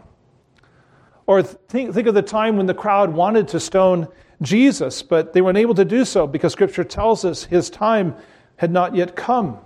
Or 1.26 1.42
think, 1.42 1.92
think 1.96 2.06
of 2.06 2.14
the 2.14 2.22
time 2.22 2.56
when 2.56 2.68
the 2.68 2.76
crowd 2.76 3.12
wanted 3.12 3.48
to 3.48 3.60
stone 3.60 4.08
Jesus, 4.42 5.04
but 5.04 5.34
they 5.34 5.42
were 5.42 5.52
unable 5.52 5.76
to 5.76 5.86
do 5.86 6.04
so 6.04 6.26
because 6.26 6.52
Scripture 6.52 6.84
tells 6.84 7.24
us 7.26 7.44
his 7.44 7.70
time 7.70 8.16
had 8.58 8.72
not 8.72 8.96
yet 8.96 9.16
come. 9.16 9.60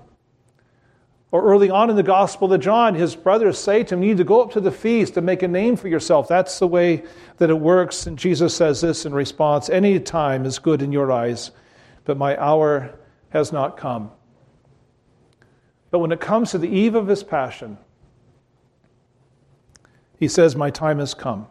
Or 1.32 1.44
early 1.44 1.70
on 1.70 1.90
in 1.90 1.96
the 1.96 2.04
Gospel 2.04 2.54
of 2.54 2.62
John, 2.62 2.96
his 2.96 3.16
brothers 3.16 3.58
say 3.58 3.84
to 3.84 3.96
him, 3.96 4.04
You 4.04 4.10
need 4.10 4.18
to 4.18 4.24
go 4.24 4.42
up 4.42 4.52
to 4.52 4.62
the 4.62 4.72
feast 4.72 5.18
and 5.18 5.26
make 5.26 5.44
a 5.44 5.48
name 5.48 5.76
for 5.76 5.88
yourself. 5.88 6.28
That's 6.28 6.60
the 6.60 6.68
way 6.68 7.04
that 7.38 7.50
it 7.50 7.60
works. 7.60 8.08
And 8.08 8.18
Jesus 8.18 8.56
says 8.56 8.80
this 8.80 9.06
in 9.06 9.14
response 9.14 9.70
Any 9.70 10.00
time 10.00 10.46
is 10.46 10.60
good 10.60 10.82
in 10.82 10.92
your 10.92 11.12
eyes, 11.12 11.52
but 12.06 12.18
my 12.18 12.42
hour 12.42 12.98
has 13.30 13.52
not 13.52 13.76
come. 13.76 14.12
But 15.92 16.00
when 16.00 16.12
it 16.12 16.22
comes 16.22 16.52
to 16.52 16.58
the 16.58 16.70
eve 16.70 16.96
of 16.96 17.08
his 17.08 17.24
passion, 17.24 17.78
he 20.20 20.28
says, 20.28 20.56
My 20.56 20.70
time 20.70 21.00
has 21.00 21.14
come. 21.14 21.48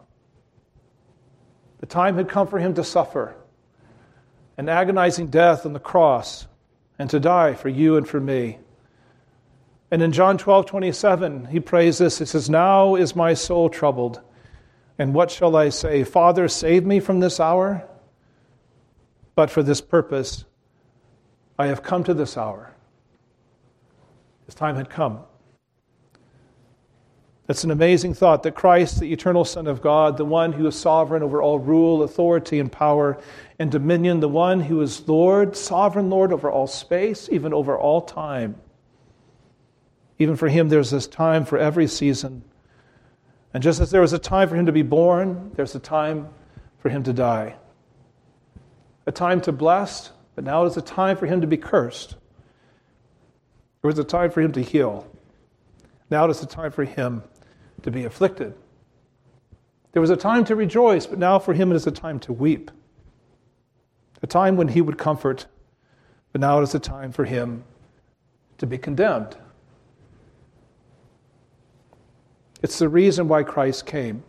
The 1.79 1.85
time 1.85 2.15
had 2.15 2.29
come 2.29 2.47
for 2.47 2.59
him 2.59 2.73
to 2.75 2.83
suffer 2.83 3.35
an 4.57 4.69
agonizing 4.69 5.27
death 5.27 5.65
on 5.65 5.73
the 5.73 5.79
cross 5.79 6.47
and 6.97 7.09
to 7.09 7.19
die 7.19 7.53
for 7.53 7.69
you 7.69 7.97
and 7.97 8.07
for 8.07 8.19
me. 8.19 8.57
And 9.91 10.01
in 10.01 10.11
John 10.11 10.37
12, 10.37 10.65
27, 10.65 11.45
he 11.45 11.59
prays 11.59 11.97
this. 11.97 12.19
He 12.19 12.25
says, 12.25 12.49
Now 12.49 12.95
is 12.95 13.15
my 13.15 13.33
soul 13.33 13.69
troubled. 13.69 14.21
And 14.97 15.13
what 15.13 15.29
shall 15.29 15.55
I 15.55 15.69
say? 15.69 16.03
Father, 16.03 16.47
save 16.47 16.85
me 16.85 16.99
from 16.99 17.19
this 17.19 17.39
hour? 17.39 17.87
But 19.35 19.49
for 19.49 19.61
this 19.61 19.81
purpose, 19.81 20.45
I 21.59 21.67
have 21.67 21.83
come 21.83 22.03
to 22.05 22.13
this 22.13 22.37
hour. 22.37 22.73
His 24.45 24.55
time 24.55 24.75
had 24.75 24.89
come. 24.89 25.19
It's 27.47 27.63
an 27.63 27.69
amazing 27.69 28.15
thought 28.15 28.41
that 28.43 28.55
Christ, 28.55 28.99
the 28.99 29.13
eternal 29.13 29.45
Son 29.45 29.67
of 29.67 29.81
God, 29.81 30.17
the 30.17 30.25
one 30.25 30.51
who 30.51 30.65
is 30.65 30.75
sovereign 30.75 31.21
over 31.21 31.43
all 31.43 31.59
rule, 31.59 32.01
authority, 32.01 32.59
and 32.59 32.71
power 32.71 33.19
and 33.59 33.71
dominion, 33.71 34.19
the 34.19 34.27
one 34.27 34.61
who 34.61 34.81
is 34.81 35.07
Lord, 35.07 35.55
sovereign 35.55 36.09
Lord 36.09 36.33
over 36.33 36.49
all 36.49 36.65
space, 36.65 37.29
even 37.31 37.53
over 37.53 37.77
all 37.77 38.01
time. 38.01 38.55
Even 40.17 40.35
for 40.35 40.47
him, 40.47 40.69
there's 40.69 40.89
this 40.89 41.05
time 41.05 41.45
for 41.45 41.59
every 41.59 41.85
season. 41.85 42.43
And 43.53 43.61
just 43.61 43.79
as 43.79 43.91
there 43.91 44.01
was 44.01 44.13
a 44.13 44.19
time 44.19 44.49
for 44.49 44.55
him 44.55 44.65
to 44.65 44.71
be 44.71 44.81
born, 44.81 45.51
there's 45.55 45.75
a 45.75 45.79
time 45.79 46.29
for 46.79 46.89
him 46.89 47.03
to 47.03 47.13
die. 47.13 47.57
A 49.05 49.11
time 49.11 49.39
to 49.41 49.51
bless, 49.51 50.11
but 50.33 50.43
now 50.43 50.65
is 50.65 50.77
a 50.77 50.81
time 50.81 51.15
for 51.15 51.27
him 51.27 51.41
to 51.41 51.47
be 51.47 51.57
cursed. 51.57 52.15
There 53.81 53.89
was 53.89 53.99
a 53.99 54.03
time 54.03 54.31
for 54.31 54.41
him 54.41 54.51
to 54.53 54.63
heal. 54.63 55.07
Now 56.09 56.25
it 56.25 56.31
is 56.31 56.41
a 56.41 56.47
time 56.47 56.71
for 56.71 56.85
him 56.85 57.21
to 57.83 57.91
be 57.91 58.03
afflicted. 58.05 58.53
There 59.91 60.01
was 60.01 60.09
a 60.09 60.17
time 60.17 60.43
to 60.45 60.55
rejoice, 60.55 61.05
but 61.05 61.19
now 61.19 61.39
for 61.39 61.53
him 61.53 61.71
it 61.71 61.75
is 61.75 61.87
a 61.87 61.91
time 61.91 62.19
to 62.21 62.33
weep. 62.33 62.69
A 64.21 64.27
time 64.27 64.57
when 64.57 64.67
he 64.67 64.81
would 64.81 64.97
comfort, 64.97 65.45
but 66.31 66.41
now 66.41 66.59
it 66.59 66.63
is 66.63 66.75
a 66.75 66.79
time 66.79 67.11
for 67.11 67.25
him 67.25 67.63
to 68.57 68.65
be 68.65 68.77
condemned. 68.77 69.37
It's 72.61 72.79
the 72.79 72.89
reason 72.89 73.27
why 73.27 73.43
Christ 73.43 73.85
came. 73.85 74.23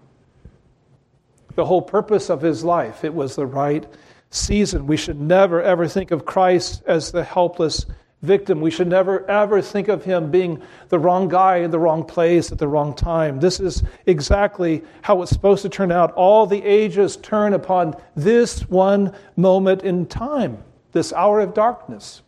The 1.54 1.64
whole 1.64 1.82
purpose 1.82 2.28
of 2.28 2.42
his 2.42 2.62
life, 2.62 3.02
it 3.02 3.14
was 3.14 3.34
the 3.34 3.46
right 3.46 3.86
season. 4.30 4.86
We 4.86 4.96
should 4.96 5.20
never, 5.20 5.62
ever 5.62 5.88
think 5.88 6.10
of 6.10 6.26
Christ 6.26 6.82
as 6.86 7.10
the 7.10 7.24
helpless 7.24 7.86
victim. 8.22 8.60
We 8.60 8.70
should 8.70 8.88
never, 8.88 9.28
ever 9.30 9.60
think 9.60 9.88
of 9.88 10.04
him 10.04 10.30
being 10.30 10.62
the 10.88 10.98
wrong 10.98 11.28
guy 11.28 11.58
in 11.58 11.70
the 11.70 11.78
wrong 11.78 12.04
place 12.04 12.50
at 12.50 12.58
the 12.58 12.68
wrong 12.68 12.94
time. 12.94 13.40
This 13.40 13.60
is 13.60 13.82
exactly 14.06 14.82
how 15.02 15.22
it's 15.22 15.30
supposed 15.30 15.62
to 15.62 15.68
turn 15.68 15.92
out. 15.92 16.12
All 16.12 16.46
the 16.46 16.62
ages 16.62 17.16
turn 17.16 17.52
upon 17.52 17.94
this 18.14 18.68
one 18.68 19.14
moment 19.36 19.82
in 19.82 20.06
time, 20.06 20.62
this 20.92 21.12
hour 21.12 21.40
of 21.40 21.54
darkness. 21.54 22.22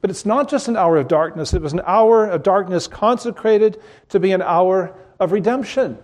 But 0.00 0.10
it's 0.10 0.26
not 0.26 0.50
just 0.50 0.68
an 0.68 0.76
hour 0.76 0.98
of 0.98 1.08
darkness, 1.08 1.54
it 1.54 1.62
was 1.62 1.72
an 1.72 1.82
hour 1.86 2.26
of 2.26 2.42
darkness 2.42 2.86
consecrated 2.86 3.80
to 4.10 4.20
be 4.20 4.32
an 4.32 4.42
hour 4.42 4.94
of 5.18 5.32
redemption. 5.32 5.98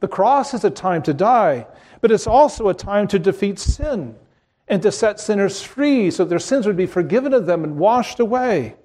The 0.00 0.08
cross 0.08 0.54
is 0.54 0.64
a 0.64 0.70
time 0.70 1.02
to 1.02 1.14
die, 1.14 1.66
but 2.00 2.10
it's 2.10 2.26
also 2.26 2.68
a 2.68 2.74
time 2.74 3.06
to 3.08 3.18
defeat 3.18 3.58
sin 3.58 4.16
and 4.70 4.80
to 4.82 4.92
set 4.92 5.18
sinners 5.18 5.60
free 5.60 6.10
so 6.12 6.24
their 6.24 6.38
sins 6.38 6.64
would 6.64 6.76
be 6.76 6.86
forgiven 6.86 7.34
of 7.34 7.44
them 7.44 7.64
and 7.64 7.76
washed 7.76 8.20
away. 8.20 8.76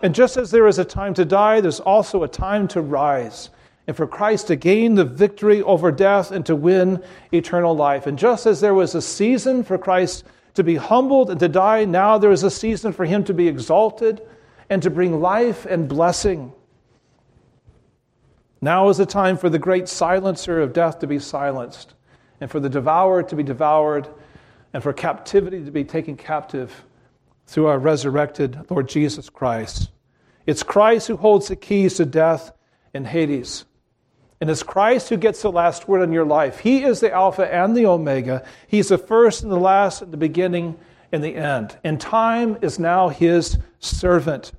And 0.00 0.14
just 0.14 0.36
as 0.36 0.52
there 0.52 0.68
is 0.68 0.78
a 0.78 0.84
time 0.84 1.12
to 1.14 1.24
die, 1.24 1.60
there's 1.60 1.80
also 1.80 2.22
a 2.22 2.28
time 2.28 2.68
to 2.68 2.80
rise 2.80 3.50
and 3.88 3.96
for 3.96 4.06
Christ 4.06 4.46
to 4.46 4.56
gain 4.56 4.94
the 4.94 5.04
victory 5.04 5.60
over 5.62 5.90
death 5.90 6.30
and 6.30 6.46
to 6.46 6.54
win 6.54 7.02
eternal 7.32 7.74
life. 7.74 8.06
And 8.06 8.16
just 8.16 8.46
as 8.46 8.60
there 8.60 8.74
was 8.74 8.94
a 8.94 9.02
season 9.02 9.64
for 9.64 9.76
Christ 9.76 10.24
to 10.54 10.62
be 10.62 10.76
humbled 10.76 11.30
and 11.30 11.40
to 11.40 11.48
die, 11.48 11.84
now 11.84 12.16
there 12.16 12.30
is 12.30 12.44
a 12.44 12.50
season 12.50 12.92
for 12.92 13.04
him 13.04 13.24
to 13.24 13.34
be 13.34 13.48
exalted 13.48 14.22
and 14.70 14.80
to 14.84 14.90
bring 14.90 15.20
life 15.20 15.66
and 15.66 15.88
blessing. 15.88 16.52
Now 18.60 18.88
is 18.88 18.98
the 18.98 19.06
time 19.06 19.36
for 19.36 19.50
the 19.50 19.58
great 19.58 19.88
silencer 19.88 20.60
of 20.60 20.72
death 20.72 21.00
to 21.00 21.08
be 21.08 21.18
silenced, 21.18 21.94
and 22.40 22.48
for 22.48 22.60
the 22.60 22.68
devourer 22.68 23.24
to 23.24 23.34
be 23.34 23.42
devoured, 23.42 24.08
and 24.72 24.82
for 24.82 24.92
captivity 24.92 25.64
to 25.64 25.70
be 25.70 25.84
taken 25.84 26.16
captive 26.16 26.84
through 27.46 27.66
our 27.66 27.78
resurrected 27.78 28.70
Lord 28.70 28.88
Jesus 28.88 29.28
Christ. 29.28 29.90
It's 30.46 30.62
Christ 30.62 31.08
who 31.08 31.16
holds 31.16 31.48
the 31.48 31.56
keys 31.56 31.94
to 31.94 32.04
death 32.04 32.52
and 32.94 33.06
Hades. 33.06 33.64
And 34.40 34.50
it's 34.50 34.62
Christ 34.62 35.08
who 35.08 35.16
gets 35.16 35.42
the 35.42 35.52
last 35.52 35.86
word 35.86 36.02
on 36.02 36.12
your 36.12 36.24
life. 36.24 36.58
He 36.58 36.82
is 36.82 37.00
the 37.00 37.12
Alpha 37.12 37.52
and 37.52 37.76
the 37.76 37.86
Omega. 37.86 38.44
He's 38.66 38.88
the 38.88 38.98
first 38.98 39.42
and 39.42 39.52
the 39.52 39.56
last, 39.56 40.02
and 40.02 40.12
the 40.12 40.16
beginning 40.16 40.76
and 41.12 41.22
the 41.22 41.36
end. 41.36 41.76
And 41.84 42.00
time 42.00 42.58
is 42.60 42.78
now 42.78 43.08
His 43.08 43.58
servant. 43.78 44.52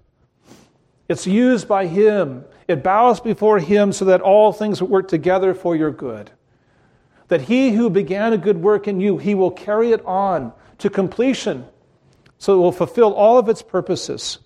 It's 1.09 1.27
used 1.27 1.67
by 1.67 1.87
Him. 1.87 2.45
It 2.67 2.81
bows 2.81 3.19
before 3.19 3.59
Him 3.59 3.91
so 3.91 4.05
that 4.05 4.21
all 4.21 4.53
things 4.53 4.81
work 4.81 5.09
together 5.09 5.53
for 5.53 5.75
your 5.75 5.91
good 5.91 6.31
that 7.33 7.41
he 7.41 7.71
who 7.71 7.89
began 7.89 8.31
a 8.31 8.37
good 8.37 8.61
work 8.61 8.87
in 8.87 9.01
you, 9.01 9.17
he 9.17 9.33
will 9.33 9.49
carry 9.49 9.91
it 9.91 10.05
on 10.05 10.53
to 10.77 10.87
completion 10.87 11.65
so 12.37 12.53
it 12.53 12.57
will 12.57 12.71
fulfill 12.71 13.11
all 13.11 13.39
of 13.39 13.49
its 13.49 13.63
purposes. 13.63 14.37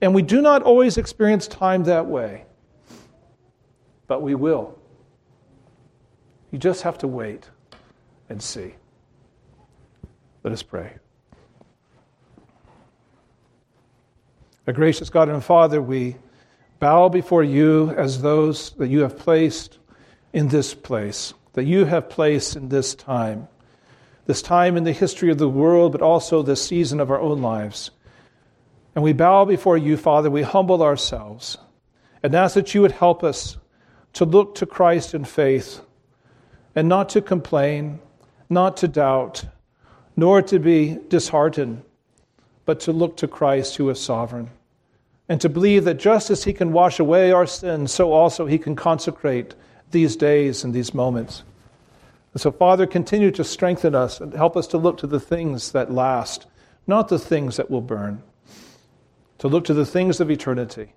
And 0.00 0.12
we 0.12 0.22
do 0.22 0.42
not 0.42 0.64
always 0.64 0.98
experience 0.98 1.46
time 1.46 1.84
that 1.84 2.06
way, 2.06 2.44
but 4.08 4.22
we 4.22 4.34
will. 4.34 4.76
You 6.50 6.58
just 6.58 6.82
have 6.82 6.98
to 6.98 7.06
wait 7.06 7.48
and 8.28 8.42
see. 8.42 8.74
Let 10.42 10.52
us 10.52 10.64
pray. 10.64 10.94
A 14.66 14.72
gracious 14.72 15.10
God 15.10 15.28
and 15.28 15.44
Father, 15.44 15.80
we 15.80 16.16
bow 16.80 17.08
before 17.08 17.44
you 17.44 17.90
as 17.90 18.20
those 18.20 18.70
that 18.78 18.88
you 18.88 19.02
have 19.02 19.16
placed 19.16 19.78
in 20.32 20.48
this 20.48 20.74
place 20.74 21.34
that 21.54 21.64
you 21.64 21.84
have 21.84 22.08
placed 22.08 22.56
in 22.56 22.68
this 22.68 22.94
time, 22.94 23.48
this 24.26 24.42
time 24.42 24.76
in 24.76 24.84
the 24.84 24.92
history 24.92 25.30
of 25.30 25.38
the 25.38 25.48
world, 25.48 25.92
but 25.92 26.02
also 26.02 26.42
this 26.42 26.64
season 26.64 27.00
of 27.00 27.10
our 27.10 27.20
own 27.20 27.42
lives. 27.42 27.90
And 28.94 29.02
we 29.02 29.12
bow 29.12 29.44
before 29.44 29.76
you, 29.76 29.96
Father. 29.96 30.30
We 30.30 30.42
humble 30.42 30.82
ourselves 30.82 31.58
and 32.22 32.34
ask 32.34 32.54
that 32.54 32.74
you 32.74 32.82
would 32.82 32.92
help 32.92 33.24
us 33.24 33.56
to 34.14 34.24
look 34.24 34.54
to 34.56 34.66
Christ 34.66 35.14
in 35.14 35.24
faith 35.24 35.80
and 36.74 36.88
not 36.88 37.08
to 37.10 37.22
complain, 37.22 38.00
not 38.48 38.76
to 38.78 38.88
doubt, 38.88 39.44
nor 40.16 40.42
to 40.42 40.58
be 40.58 40.98
disheartened, 41.08 41.82
but 42.64 42.80
to 42.80 42.92
look 42.92 43.16
to 43.18 43.28
Christ 43.28 43.76
who 43.76 43.88
is 43.90 44.00
sovereign 44.00 44.50
and 45.28 45.40
to 45.40 45.48
believe 45.48 45.84
that 45.84 45.98
just 45.98 46.30
as 46.30 46.44
he 46.44 46.52
can 46.52 46.72
wash 46.72 46.98
away 46.98 47.32
our 47.32 47.46
sins, 47.46 47.92
so 47.92 48.12
also 48.12 48.44
he 48.46 48.58
can 48.58 48.76
consecrate 48.76 49.54
these 49.92 50.16
days 50.16 50.64
and 50.64 50.74
these 50.74 50.92
moments. 50.92 51.44
And 52.32 52.40
so, 52.40 52.50
Father, 52.50 52.86
continue 52.86 53.30
to 53.32 53.44
strengthen 53.44 53.94
us 53.94 54.20
and 54.20 54.32
help 54.32 54.56
us 54.56 54.66
to 54.68 54.78
look 54.78 54.98
to 54.98 55.06
the 55.06 55.20
things 55.20 55.72
that 55.72 55.92
last, 55.92 56.46
not 56.86 57.08
the 57.08 57.18
things 57.18 57.56
that 57.56 57.70
will 57.70 57.82
burn. 57.82 58.22
To 59.38 59.48
look 59.48 59.64
to 59.64 59.74
the 59.74 59.86
things 59.86 60.20
of 60.20 60.30
eternity, 60.30 60.94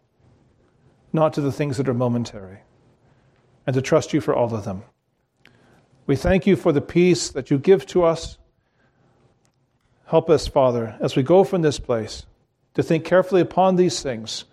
not 1.12 1.34
to 1.34 1.42
the 1.42 1.52
things 1.52 1.78
that 1.78 1.90
are 1.90 1.94
momentary. 1.94 2.60
And 3.68 3.74
to 3.74 3.82
trust 3.82 4.14
you 4.14 4.22
for 4.22 4.36
all 4.36 4.54
of 4.54 4.64
them. 4.64 4.84
We 6.06 6.16
thank 6.16 6.46
you 6.46 6.56
for 6.56 6.72
the 6.72 6.82
peace 6.82 7.30
that 7.30 7.50
you 7.50 7.58
give 7.58 7.88
to 7.88 8.04
us. 8.04 8.38
Help 10.06 10.30
us, 10.30 10.46
Father, 10.46 10.96
as 11.00 11.16
we 11.16 11.24
go 11.24 11.44
from 11.44 11.64
this 11.64 11.80
place, 11.80 12.28
to 12.76 12.84
think 12.84 13.06
carefully 13.06 13.42
upon 13.42 13.76
these 13.76 14.04
things 14.04 14.46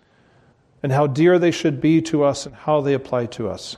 and 0.81 0.91
how 0.91 1.05
dear 1.05 1.37
they 1.37 1.51
should 1.51 1.79
be 1.79 2.01
to 2.01 2.23
us 2.23 2.47
and 2.47 2.55
how 2.55 2.81
they 2.81 2.95
apply 2.95 3.27
to 3.27 3.49
us. 3.49 3.77